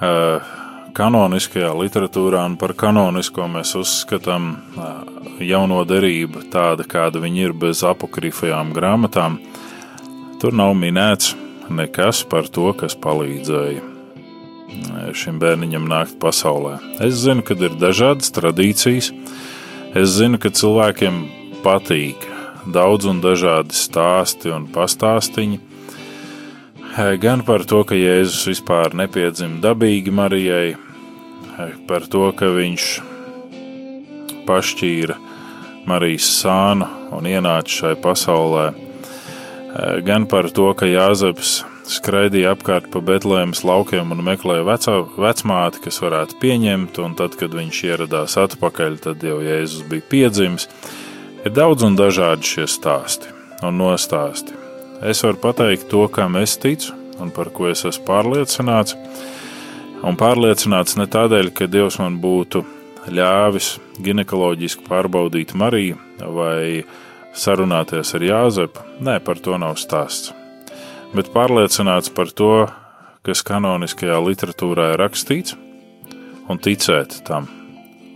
Eh, 0.00 0.54
Kanoniskajā 0.96 1.68
literatūrā 1.76 2.46
un 2.48 2.54
par 2.56 2.72
kanonisko 2.72 3.44
mēs 3.52 3.74
uzskatām 3.76 4.46
eh, 4.56 4.94
jauno 5.50 5.82
derību 5.84 6.46
tāda, 6.54 6.86
kāda 6.88 7.20
viņa 7.20 7.42
ir 7.42 7.52
bez 7.52 7.82
apokrifajām 7.84 8.72
grāmatām. 8.72 9.36
Tur 10.40 10.56
nav 10.56 10.72
minēts 10.80 11.34
nekas 11.68 12.22
par 12.24 12.48
to, 12.48 12.70
kas 12.72 12.96
palīdzēja 13.04 13.84
eh, 13.84 15.12
šim 15.12 15.36
bērniņam 15.44 15.92
nākt 15.92 16.16
pasaulē. 16.24 16.78
Es 17.04 17.20
zinu, 17.20 17.44
ka 17.44 17.52
ir 17.60 17.76
dažādas 17.76 18.32
tradīcijas. 18.32 19.12
Es 19.92 20.16
zinu, 20.16 20.40
ka 20.40 20.48
cilvēkiem 20.48 21.20
patīk 21.60 22.24
daudz 22.64 23.12
un 23.12 23.20
dažādi 23.20 23.76
stāsti 23.76 24.56
un 24.56 24.70
pastāstiņi. 24.72 25.75
Gan 26.96 27.42
par 27.44 27.60
to, 27.68 27.82
ka 27.84 27.92
Jēzus 27.92 28.46
vispār 28.48 28.94
nepiedzima 28.96 29.58
dabīgi 29.60 30.14
Marijai, 30.16 30.78
par 31.84 32.06
to, 32.08 32.30
ka 32.32 32.48
viņš 32.54 32.86
pašķīra 34.48 35.18
Marijas 35.84 36.30
sānu 36.38 36.88
un 37.12 37.28
ienāca 37.28 37.76
šai 37.82 37.92
pasaulē, 38.00 38.64
gan 40.08 40.24
par 40.24 40.48
to, 40.48 40.70
ka 40.72 40.88
Jāzeps 40.88 41.58
skraidīja 41.84 42.56
apkārt 42.56 42.88
pa 42.88 43.04
Betlēmas 43.04 43.60
laukiem 43.68 44.16
un 44.16 44.24
meklēja 44.24 44.64
veco, 44.64 44.98
vecmāti, 45.20 45.84
kas 45.84 46.00
varētu 46.00 46.40
pieņemt, 46.40 46.96
un 47.04 47.20
tad, 47.20 47.36
kad 47.36 47.52
viņš 47.60 47.86
ieradās 47.92 48.40
atpakaļ, 48.40 49.02
tad 49.04 49.20
jau 49.20 49.42
Jēzus 49.44 49.84
bija 49.92 50.12
piedzimis. 50.14 50.70
Ir 51.44 51.52
daudz 51.60 51.84
un 51.84 52.00
dažādi 52.00 52.56
šie 52.56 52.70
stāsti 52.72 53.36
un 53.60 53.84
nostāsti. 53.84 54.65
Es 55.02 55.24
varu 55.24 55.40
pateikt 55.42 55.88
to, 55.92 56.06
kam 56.08 56.38
es 56.40 56.56
ticu 56.60 56.94
un 57.20 57.32
par 57.32 57.50
ko 57.52 57.68
es 57.72 57.84
esmu 57.88 58.04
pārliecināts. 58.06 58.96
Un 60.06 60.16
pārliecināts 60.20 60.96
ne 61.00 61.08
tādēļ, 61.08 61.52
ka 61.56 61.68
Dievs 61.68 61.98
man 62.00 62.20
būtu 62.20 62.64
ļāvis 63.08 63.76
ginekoloģiski 64.04 64.84
pārbaudīt 64.88 65.54
Mariju 65.56 65.96
vai 66.36 66.84
sarunāties 67.36 68.14
ar 68.16 68.26
Jāzepu. 68.30 68.84
Nē, 69.00 69.20
par 69.24 69.40
to 69.40 69.56
nav 69.60 69.80
stāsts 69.80 70.34
bet 71.16 71.30
pārliecināts 71.34 72.10
par 72.14 72.30
to, 72.34 72.66
kas 73.26 73.42
kanoniskajā 73.46 74.18
literatūrā 74.22 74.92
ir 74.94 75.02
rakstīts, 75.02 75.56
un 76.50 76.60
ticēt 76.62 77.20
tam, 77.26 77.48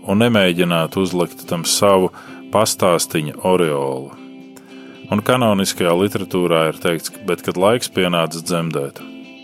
un 0.07 0.22
nemēģināt 0.22 0.99
uzlikt 1.01 1.47
tam 1.51 1.66
savu 1.66 2.12
pastāstiņa 2.55 3.41
oreolu. 3.47 4.20
Un 5.11 5.19
kanoniskajā 5.27 5.91
literatūrā 5.99 6.69
ir 6.71 6.77
teikts, 6.79 7.11
bet, 7.27 7.41
kad 7.43 7.59
laiks 7.59 7.91
pienāca 7.91 8.39
dzemdēt, 8.47 9.01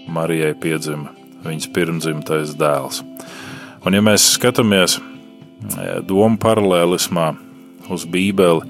Marijai 0.06 0.52
piedzima 0.62 1.10
viņas 1.42 1.70
pirmdzimtais 1.74 2.52
dēls. 2.58 3.00
Un, 3.82 3.94
ja 3.94 4.02
mēs 4.02 4.28
skatāmies 4.36 4.98
e, 4.98 5.02
domu 6.06 6.38
paralēlismā 6.42 7.32
uz 7.90 8.06
Bībeli, 8.06 8.62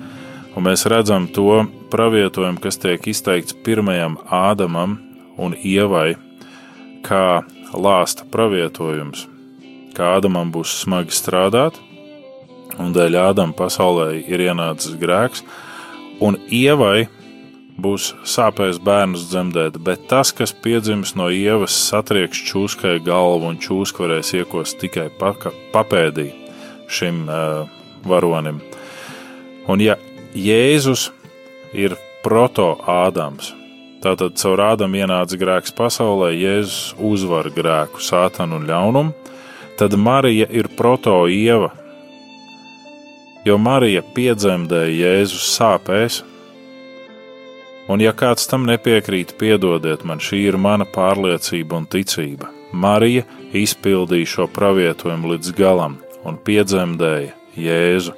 un 0.57 0.65
mēs 0.65 0.87
redzam 0.89 1.29
to 1.29 1.67
pravietojumu, 1.93 2.63
kas 2.65 2.81
tiek 2.81 3.05
izteikts 3.13 3.57
pirmajam 3.65 4.17
Ādamam 4.33 4.97
un 5.37 5.57
Ievai, 5.57 6.17
kā 7.05 7.45
lāsta 7.77 8.25
pravietojums, 8.33 9.27
ka 9.97 10.17
Ādamam 10.17 10.49
būs 10.53 10.79
smagi 10.81 11.13
strādāt, 11.13 11.77
un 12.81 12.97
dēļ 12.97 13.21
Ādama 13.21 13.57
pasaulē 13.57 14.15
ir 14.25 14.49
ienācis 14.49 14.97
grēks, 15.01 15.45
un 16.21 16.39
Ievai 16.53 17.07
būs 17.77 18.13
sāpēs 18.25 18.79
bērnus 18.81 19.27
dzemdēt, 19.31 19.77
bet 19.85 20.07
tas, 20.11 20.33
kas 20.33 20.55
piedzims 20.65 21.15
no 21.19 21.29
Ievas, 21.33 21.77
satrieks 21.91 22.41
čūskai 22.49 22.97
galvu, 23.05 23.51
un 23.53 23.61
čūska 23.61 24.05
varēs 24.05 24.33
iekost 24.39 24.81
tikai 24.81 25.11
paka, 25.21 25.53
papēdī 25.75 26.31
šim 26.89 27.27
uh, 27.29 27.69
varonim. 28.07 28.63
Un 29.69 29.83
ja 29.83 29.99
Jēzus 30.37 31.11
ir 31.77 31.97
proto-ādams. 32.25 33.53
Tātad 34.05 34.37
caur 34.39 34.61
ādam 34.63 34.95
ienāca 34.95 35.39
grēks 35.41 35.73
pasaulē, 35.77 36.31
Jēzus 36.37 36.95
uzvar 37.03 37.49
grēku, 37.53 38.03
sātanu 38.05 38.61
un 38.61 38.69
ļaunumu, 38.69 39.15
tad 39.81 39.97
Marija 39.99 40.47
ir 40.53 40.69
proto-ieva, 40.77 41.73
jo 43.47 43.55
Marija 43.63 44.03
piedzemdēja 44.15 44.91
Jēzus 44.91 45.47
sāpēs. 45.55 46.23
Un, 47.87 48.03
ja 48.03 48.11
kāds 48.11 48.49
tam 48.51 48.65
nepiekrīt, 48.67 49.37
piedodiet 49.39 50.03
man, 50.03 50.19
šī 50.19 50.41
ir 50.49 50.59
mana 50.59 50.87
pārliecība 50.91 51.79
un 51.79 51.87
ticība. 51.87 52.51
Marija 52.75 53.23
izpildīja 53.55 54.33
šo 54.33 54.49
pravietojumu 54.51 55.37
līdz 55.37 55.53
galam 55.55 56.01
un 56.27 56.41
piedzemdēja 56.43 57.37
Jēzu 57.55 58.17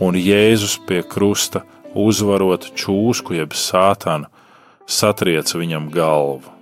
un 0.00 0.14
Jēzus 0.14 0.78
pie 0.86 1.02
krusta, 1.02 1.64
uzvarot 1.98 2.70
čūsku 2.78 3.34
jeb 3.40 3.56
sātanu, 3.58 4.30
satrieca 4.86 5.58
viņam 5.58 5.90
galvu. 5.90 6.54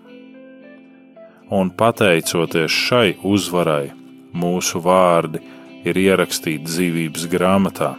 Un 1.53 1.69
pateicoties 1.77 2.73
šai 2.73 3.19
uzvarai, 3.25 3.93
mūsu 4.33 4.81
vārdi 4.85 5.45
ir 5.91 6.01
ierakstīti 6.03 6.67
dzīvības 6.69 7.29
grāmatā. 7.33 7.95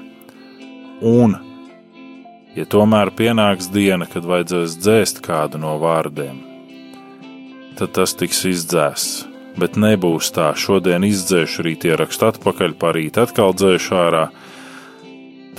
Un, 1.05 1.37
ja 2.57 2.67
tomēr 2.69 3.13
pienāks 3.15 3.71
diena, 3.73 4.07
kad 4.09 4.27
vajadzēs 4.27 4.77
dzēst 4.81 5.23
kādu 5.25 5.61
no 5.61 5.77
vārdiem, 5.81 6.43
tad 7.79 7.95
tas 7.97 8.15
tiks 8.19 8.45
izdzēsts. 8.49 9.25
Bet 9.59 9.75
nebūs 9.75 10.29
tā, 10.31 10.53
šodien 10.55 11.03
izdzēšu, 11.03 11.63
rīt 11.65 11.83
ierakstu 11.89 12.29
atpakaļ, 12.29 12.75
parīt 12.79 13.17
atkal 13.19 13.51
dzēšu 13.57 13.95
ārā, 13.97 14.27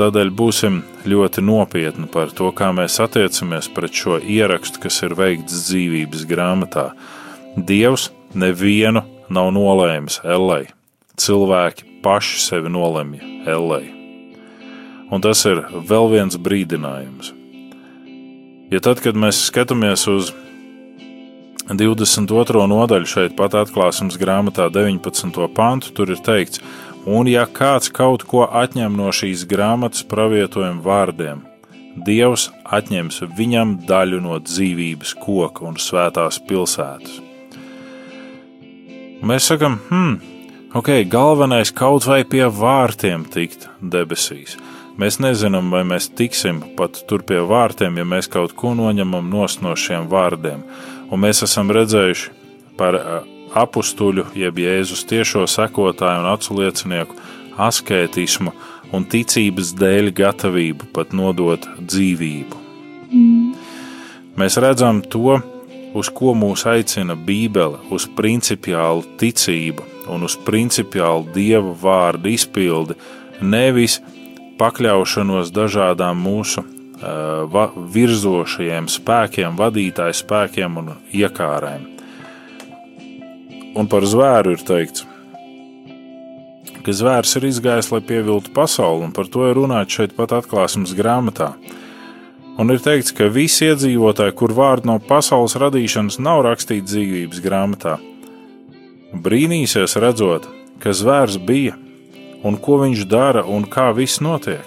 Tādēļ 0.00 0.30
būsim 0.32 0.78
ļoti 1.12 1.42
nopietni 1.44 2.06
par 2.08 2.30
to, 2.32 2.46
kā 2.56 2.70
mēs 2.72 2.94
attiecamies 3.04 3.66
pret 3.76 3.92
šo 3.92 4.16
ierakstu, 4.16 4.80
kas 4.80 4.96
ir 5.04 5.12
veikts 5.18 5.66
dzīvības 5.66 6.22
grāmatā. 6.30 6.86
Dievs 7.68 8.06
nevienu 8.32 9.02
nav 9.28 9.50
nolēmis 9.52 10.22
Ellai. 10.24 10.70
Cilvēki 11.20 11.89
paši 12.04 12.40
sevi 12.44 12.72
nolemj 12.72 13.20
Ellai. 13.48 13.86
Un 15.10 15.22
tas 15.24 15.42
ir 15.48 15.64
vēl 15.88 16.10
viens 16.12 16.38
brīdinājums. 16.38 17.32
Ja 18.70 18.78
tad, 18.84 19.02
kad 19.02 19.18
mēs 19.18 19.40
skatāmies 19.48 20.06
uz 20.10 20.30
22. 21.70 22.66
nodaļu 22.70 23.06
šeit 23.10 23.34
pat 23.38 23.56
atklāsmes 23.58 24.18
grāmatā 24.18 24.68
19. 24.70 25.48
pantu, 25.54 25.90
tur 25.94 26.14
ir 26.14 26.22
teikts, 26.22 26.62
Un 27.08 27.24
ja 27.30 27.46
kāds 27.48 27.88
kaut 27.88 28.26
ko 28.28 28.42
atņem 28.44 28.92
no 28.98 29.08
šīs 29.08 29.46
grāmatas 29.48 30.04
pravietojuma 30.04 30.82
vārdiem, 30.84 31.46
Dievs 32.04 32.50
atņems 32.64 33.22
viņam 33.36 33.72
daļu 33.88 34.20
no 34.22 34.36
dzīvības 34.38 35.14
koka 35.18 35.64
un 35.66 35.78
svētās 35.80 36.38
pilsētas. 36.46 37.16
Mēs 39.26 39.48
sakām, 39.50 39.80
hmm, 39.88 40.29
ok, 40.74 40.88
galvenais 41.08 41.72
kaut 41.72 42.06
vai 42.06 42.22
pie 42.24 42.44
vārtiem 42.46 43.24
tikt 43.30 43.66
debesīs. 43.82 44.56
Mēs 45.00 45.16
nezinām, 45.22 45.70
vai 45.72 45.82
mēs 45.86 46.10
tiksim 46.14 46.60
pat 46.76 46.98
tur 47.08 47.24
pie 47.26 47.40
vārtiem, 47.46 47.96
ja 47.96 48.04
mēs 48.04 48.28
kaut 48.30 48.52
ko 48.58 48.74
noņemam 48.76 49.30
no 49.30 49.74
šiem 49.74 50.08
vārdiem. 50.10 50.62
Un 51.10 51.22
mēs 51.24 51.42
esam 51.46 51.70
redzējuši 51.72 52.30
par 52.78 52.98
apstuļu, 53.56 54.26
jeb 54.36 54.58
Jēzus 54.62 55.06
tiešo 55.10 55.46
sekotāju 55.50 56.22
un 56.22 56.28
aculiecinieku 56.30 57.16
asketismu 57.58 58.52
un 58.92 59.06
ticības 59.10 59.74
dēļ 59.78 60.12
gatavību 60.14 60.90
pat 60.94 61.14
nodot 61.16 61.66
dzīvību. 61.80 62.60
Mm. 63.10 63.54
Mēs 64.38 64.58
redzam 64.62 65.02
to, 65.02 65.40
uz 65.94 66.10
ko 66.14 66.34
mūs 66.38 66.66
aicina 66.70 67.16
Bībele, 67.18 67.80
uz 67.90 68.06
principiālu 68.16 69.02
ticību 69.18 69.89
un 70.10 70.26
uz 70.26 70.36
principiālu 70.46 71.30
dieva 71.34 71.74
vārdu 71.82 72.32
izpildi, 72.34 72.98
nevis 73.40 74.00
pakļaušanos 74.60 75.54
dažādām 75.56 76.20
mūsu 76.20 76.64
uh, 76.66 77.78
virzošajiem 77.94 78.90
spēkiem, 78.92 79.56
vadītāju 79.60 80.20
spēkiem 80.24 80.82
un 80.82 80.92
iekārēm 81.14 81.88
un 83.74 83.88
par 83.90 84.06
zvēru 84.06 84.54
ir 84.56 84.64
teikts, 84.66 85.04
ka 86.84 86.94
zvērs 86.96 87.36
ir 87.38 87.46
izgājis, 87.50 87.90
lai 87.92 88.00
pieviltu 88.04 88.52
pasauli, 88.56 89.06
un 89.06 89.14
par 89.16 89.28
to 89.30 89.46
ir 89.50 89.58
runāts 89.58 89.96
šeit 89.96 90.16
pat 90.16 90.34
atklāsmes 90.40 90.94
grāmatā. 90.96 91.52
Un 92.60 92.72
ir 92.72 92.80
teikts, 92.82 93.14
ka 93.16 93.30
visi 93.32 93.70
iedzīvotāji, 93.70 94.36
kur 94.36 94.52
vārdi 94.56 94.90
no 94.90 94.98
pasaules 95.00 95.56
radīšanas 95.60 96.18
nav 96.20 96.42
rakstīti 96.48 96.88
dzīvības 96.88 97.42
grāmatā, 97.44 97.96
brīnīsies 99.12 99.96
redzot, 100.00 100.46
ka 100.82 100.94
zvērs 100.96 101.38
bija 101.42 101.76
un 102.46 102.56
ko 102.60 102.80
viņš 102.84 103.04
dara 103.10 103.42
un 103.44 103.66
kā 103.68 103.90
viss 103.96 104.22
notiek. 104.24 104.66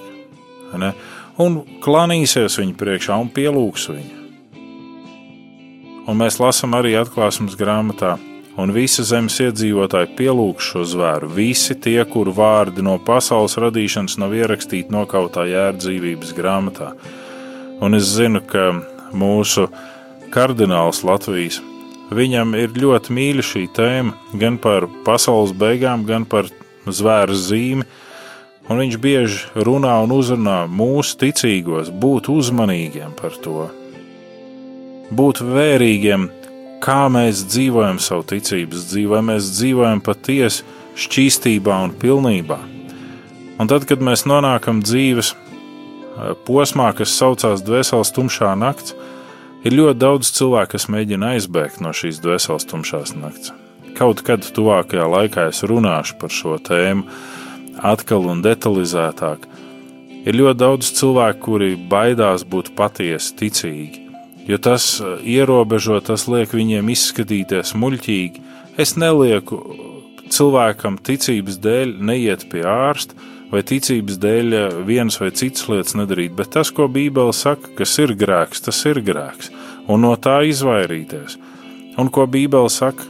Ne? 0.78 0.94
Un 1.42 1.62
klanīsies 1.82 2.60
viņa 2.60 2.76
priekšā 2.78 3.18
un 3.22 3.32
pielūgs 3.34 3.88
viņu. 3.90 4.20
Un 6.10 6.20
mēs 6.20 6.40
lasām 6.42 6.76
arī 6.76 6.98
atklāsmes 7.00 7.56
grāmatā, 7.56 8.18
un 8.60 8.74
visi 8.76 9.06
zemes 9.08 9.38
iedzīvotāji 9.42 10.12
pielūgs 10.18 10.74
šo 10.74 10.84
zvēru, 10.92 11.30
visi 11.32 11.78
tie, 11.80 12.02
kuru 12.06 12.34
vārdi 12.36 12.84
no 12.86 12.98
pasaules 13.00 13.56
radīšanas 13.62 14.18
nav 14.22 14.36
ierakstīti 14.36 14.94
nokautā 14.94 15.48
jēra 15.48 15.78
dzīvības 15.80 16.36
grāmatā. 16.38 16.92
Un 17.84 17.96
es 17.98 18.12
zinu, 18.18 18.44
ka 18.44 18.74
mūsu 19.16 19.70
kardināls 20.34 21.02
Latvijas, 21.08 21.62
viņam 22.18 22.56
ir 22.60 22.76
ļoti 22.84 23.14
mīļa 23.16 23.46
šī 23.50 23.64
tēma, 23.76 24.16
gan 24.40 24.60
par 24.62 24.88
pasaules 25.06 25.54
beigām, 25.58 26.06
gan 26.08 26.26
par 26.30 26.50
zvēru 26.86 27.36
zīmi, 27.38 27.88
un 28.70 28.80
viņš 28.84 29.00
bieži 29.04 29.66
runā 29.68 29.98
un 30.04 30.14
uzrunā 30.16 30.64
mūsu 30.70 31.18
ticīgos 31.24 31.92
būt 31.92 32.30
uzmanīgiem 32.34 33.16
par 33.20 33.36
to, 33.44 33.68
būt 35.14 35.44
vērīgiem 35.44 36.30
kā 36.84 37.08
mēs 37.12 37.46
dzīvojam 37.48 38.00
savu 38.04 38.26
ticības 38.34 38.88
dzīvi, 38.90 39.10
vai 39.14 39.22
mēs 39.32 39.52
dzīvojam 39.56 40.02
patiesi 40.04 40.66
šķīstībā 41.00 41.78
un 41.86 41.94
pilnībā. 42.00 42.60
Un 43.62 43.70
tad, 43.72 43.86
kad 43.88 44.04
mēs 44.04 44.26
nonākam 44.28 44.82
dzīves 44.84 45.32
eh, 45.34 46.34
posmā, 46.48 46.90
kas 46.98 47.16
saucās 47.16 47.64
Dvēseles 47.64 48.12
tumšā 48.16 48.52
nakts, 48.60 48.98
ir 49.64 49.76
ļoti 49.78 50.00
daudz 50.00 50.32
cilvēku, 50.38 50.76
kas 50.76 50.90
mēģina 50.92 51.34
aizbēgt 51.38 51.82
no 51.84 51.94
šīs 51.96 52.22
dvēseles 52.24 52.68
tumšās 52.70 53.16
nakts. 53.18 53.54
Kaut 53.98 54.24
kad 54.26 54.46
tuvākajā 54.56 55.06
laikā 55.10 55.48
es 55.52 55.62
runāšu 55.70 56.18
par 56.22 56.34
šo 56.34 56.58
tēmu 56.62 57.06
atkal 57.84 58.30
un 58.32 58.42
detalizētāk. 58.46 59.46
Ir 60.24 60.38
ļoti 60.40 60.60
daudz 60.60 60.94
cilvēku, 60.98 61.42
kuri 61.46 61.74
baidās 61.76 62.46
būt 62.48 62.72
patiesi 62.78 63.36
ticīgi, 63.42 64.04
jo 64.48 64.58
tas 64.58 64.88
uh, 65.04 65.18
ierobežo, 65.20 66.00
tas 66.00 66.26
liek 66.32 66.56
viņiem 66.56 66.92
izskatīties 66.94 67.76
muļķīgi. 67.76 68.44
Es 68.80 68.96
nelieku 68.98 69.60
cilvēkam 70.34 70.98
ticības 71.04 71.60
dēļ 71.62 71.98
neiet 72.08 72.48
pie 72.50 72.64
ārsta 72.66 73.18
vai 73.54 73.62
ticības 73.62 74.18
dēļ 74.18 74.56
vienas 74.88 75.20
vai 75.22 75.30
citas 75.38 75.68
lietas 75.70 75.94
nedarīt, 75.98 76.34
bet 76.38 76.56
tas, 76.56 76.72
ko 76.74 76.88
Bībele 76.90 77.34
saka, 77.38 77.70
kas 77.78 77.94
ir 78.02 78.16
grēks, 78.18 78.64
tas 78.66 78.80
ir 78.90 79.02
grēks, 79.06 79.52
un 79.88 80.02
no 80.08 80.16
tā 80.18 80.42
izvairīties. 80.50 81.38
Un 82.02 82.10
ko 82.10 82.26
Bībele 82.26 82.72
saka, 82.74 83.06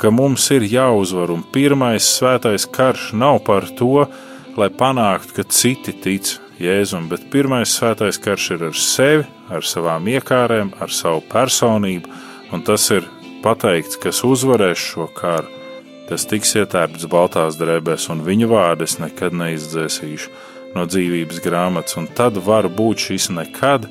ka 0.00 0.10
mums 0.14 0.46
ir 0.54 0.64
jāuzvar, 0.64 1.34
un 1.34 1.44
pirmais 1.52 2.06
svētais 2.16 2.64
karš 2.72 3.10
nav 3.18 3.42
par 3.44 3.68
to, 3.76 4.06
lai 4.58 4.70
panāktu, 4.72 5.36
ka 5.36 5.44
citi 5.52 5.92
tic 5.92 6.38
Jēzum, 6.58 7.04
bet 7.06 7.28
pirmais 7.30 7.70
svētais 7.70 8.18
karš 8.18 8.48
ir 8.56 8.64
ar 8.70 8.80
sevi, 8.82 9.28
ar 9.52 9.62
savām 9.62 10.08
iekārēm, 10.10 10.72
ar 10.82 10.90
savu 10.90 11.22
personību, 11.30 12.10
un 12.50 12.64
tas 12.66 12.88
ir 12.90 13.06
pateikts, 13.44 14.00
kas 14.02 14.24
uzvarēs 14.26 14.88
šo 14.90 15.06
karu. 15.14 15.52
Tas 16.08 16.24
tiks 16.24 16.54
ietērpts 16.56 17.04
baltās 17.12 17.58
drēbēs, 17.60 18.08
un 18.12 18.22
viņa 18.24 18.48
vārdus 18.48 18.96
nekad 19.02 19.34
neizdzēsīšu 19.36 20.30
no 20.76 20.84
dzīvības 20.88 21.40
grāmatas, 21.44 21.98
un 22.00 22.08
tad 22.16 22.38
var 22.44 22.68
būt 22.72 23.08
šis 23.08 23.28
nekad, 23.36 23.88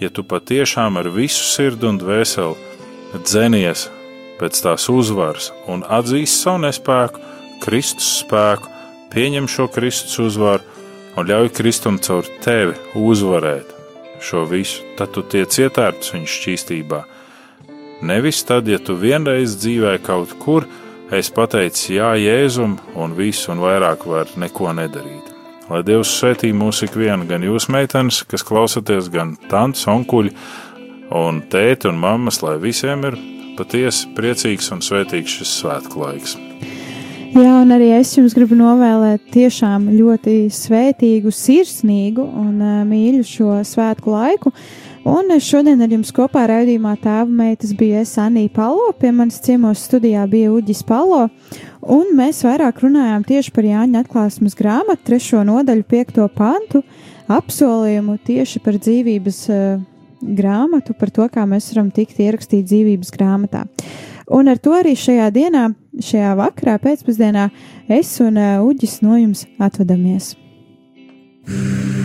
ja 0.00 0.10
tu 0.12 0.24
patiešām 0.24 1.00
ar 1.00 1.08
visu 1.12 1.44
sirdi 1.48 1.88
un 1.88 2.00
dvēseli 2.00 3.22
dzenies 3.24 3.86
pēc 4.36 4.60
tās 4.64 4.88
uzvaras 4.92 5.50
un 5.72 5.84
atzīst 5.88 6.42
savu 6.44 6.60
nespēku, 6.66 7.22
Kristus 7.64 8.18
spēku, 8.20 8.68
pieņem 9.14 9.48
šo 9.48 9.70
Kristus 9.72 10.18
uzvaru 10.20 10.64
un 11.16 11.28
ļauj 11.30 11.54
Kristum 11.56 11.96
caur 12.04 12.28
tevi 12.44 12.76
uzvarēt 13.00 13.72
šo 14.20 14.44
visu, 14.48 14.84
tad 14.96 15.12
tu 15.14 15.24
tiec 15.24 15.56
ietērpts 15.60 16.12
viņa 16.12 16.32
šķīstībā. 16.32 17.04
Nevis 18.04 18.42
tad, 18.44 18.68
ja 18.68 18.76
tu 18.76 18.96
vienreiz 19.00 19.56
dzīvē 19.56 19.96
kaut 20.04 20.34
kur, 20.42 20.66
es 21.14 21.30
pateicu 21.30 21.94
jā 21.94 22.10
Jēzum 22.18 22.76
un 22.98 23.14
visu 23.16 23.52
un 23.52 23.62
vairāk 23.62 24.06
var 24.08 24.30
neko 24.36 24.72
nedarīt. 24.76 25.32
Lai 25.66 25.82
Dievs 25.86 26.12
svētī 26.20 26.52
mūs 26.54 26.84
ikvienu, 26.86 27.26
gan 27.26 27.42
jūs 27.42 27.68
meitenes, 27.74 28.22
kas 28.30 28.46
klausaties, 28.46 29.10
gan 29.10 29.34
tantes, 29.50 29.86
onkuļi 29.90 30.34
un 31.14 31.42
tēti 31.50 31.90
un 31.90 31.98
mammas, 31.98 32.42
lai 32.42 32.56
visiem 32.62 33.02
ir 33.08 33.18
patiesi 33.58 34.10
priecīgs 34.14 34.70
un 34.74 34.82
svētīgs 34.84 35.40
šis 35.40 35.54
svētku 35.62 36.02
laiks. 36.04 36.36
Jā, 37.36 37.50
un 37.60 37.72
arī 37.74 37.90
es 37.92 38.14
jums 38.16 38.32
gribu 38.36 38.56
novēlēt 38.56 39.26
tiešām 39.34 39.90
ļoti 39.92 40.46
svētīgu, 40.54 41.32
sirsnīgu 41.34 42.22
un 42.24 42.62
uh, 42.62 42.78
mīļu 42.88 43.26
šo 43.28 43.58
svētku 43.66 44.14
laiku. 44.14 44.52
Un 45.06 45.30
šodien 45.38 45.78
ar 45.84 45.92
jums 45.94 46.08
kopā 46.10 46.48
raidījumā 46.50 46.96
tēva 46.98 47.30
meitas 47.30 47.70
bija 47.78 48.00
es 48.02 48.16
Anija 48.18 48.50
Palo, 48.56 48.88
pie 48.98 49.12
manis 49.14 49.36
ciemos 49.44 49.84
studijā 49.86 50.24
bija 50.26 50.50
Uģis 50.50 50.80
Palo, 50.88 51.28
un 51.94 52.08
mēs 52.18 52.40
vairāk 52.42 52.80
runājām 52.82 53.22
tieši 53.28 53.52
par 53.54 53.68
Jāņa 53.68 54.02
atklāsmes 54.02 54.58
grāmatu, 54.58 55.04
trešo 55.06 55.44
nodaļu, 55.46 55.86
piekto 55.86 56.26
pantu, 56.34 56.82
apsolījumu 57.30 58.16
tieši 58.26 58.64
par 58.64 58.80
dzīvības 58.82 59.38
uh, 59.54 59.84
grāmatu, 60.40 60.96
par 60.98 61.14
to, 61.14 61.28
kā 61.30 61.46
mēs 61.46 61.70
varam 61.70 61.92
tikt 61.94 62.18
ierakstīt 62.26 62.66
dzīvības 62.66 63.14
grāmatā. 63.14 63.62
Un 64.34 64.50
ar 64.50 64.58
to 64.58 64.74
arī 64.74 64.96
šajā 64.98 65.28
dienā, 65.30 65.68
šajā 66.02 66.34
vakarā, 66.42 66.80
pēcpusdienā, 66.82 67.46
es 67.86 68.10
un 68.26 68.42
uh, 68.42 68.58
Uģis 68.66 69.04
no 69.06 69.20
jums 69.22 69.46
atvadamies. 69.62 70.34
Amazing 71.46 71.95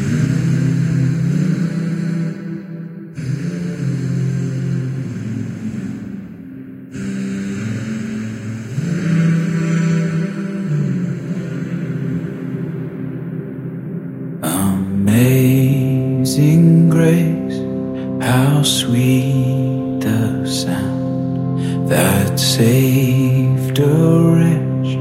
saved 23.02 23.80
a 23.80 23.96
wretch 24.36 24.92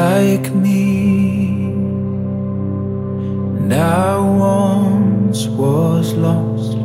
like 0.00 0.46
me. 0.64 0.88
And 3.58 3.72
I 3.72 4.18
once 4.18 5.46
was 5.46 6.06
lost, 6.14 6.76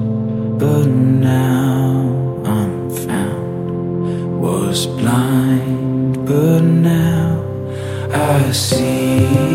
but 0.60 0.86
now 0.86 2.44
I'm 2.46 2.76
found. 3.06 4.40
Was 4.40 4.86
blind, 5.00 6.14
but 6.28 6.62
now 6.62 7.44
I 8.12 8.52
see. 8.52 9.55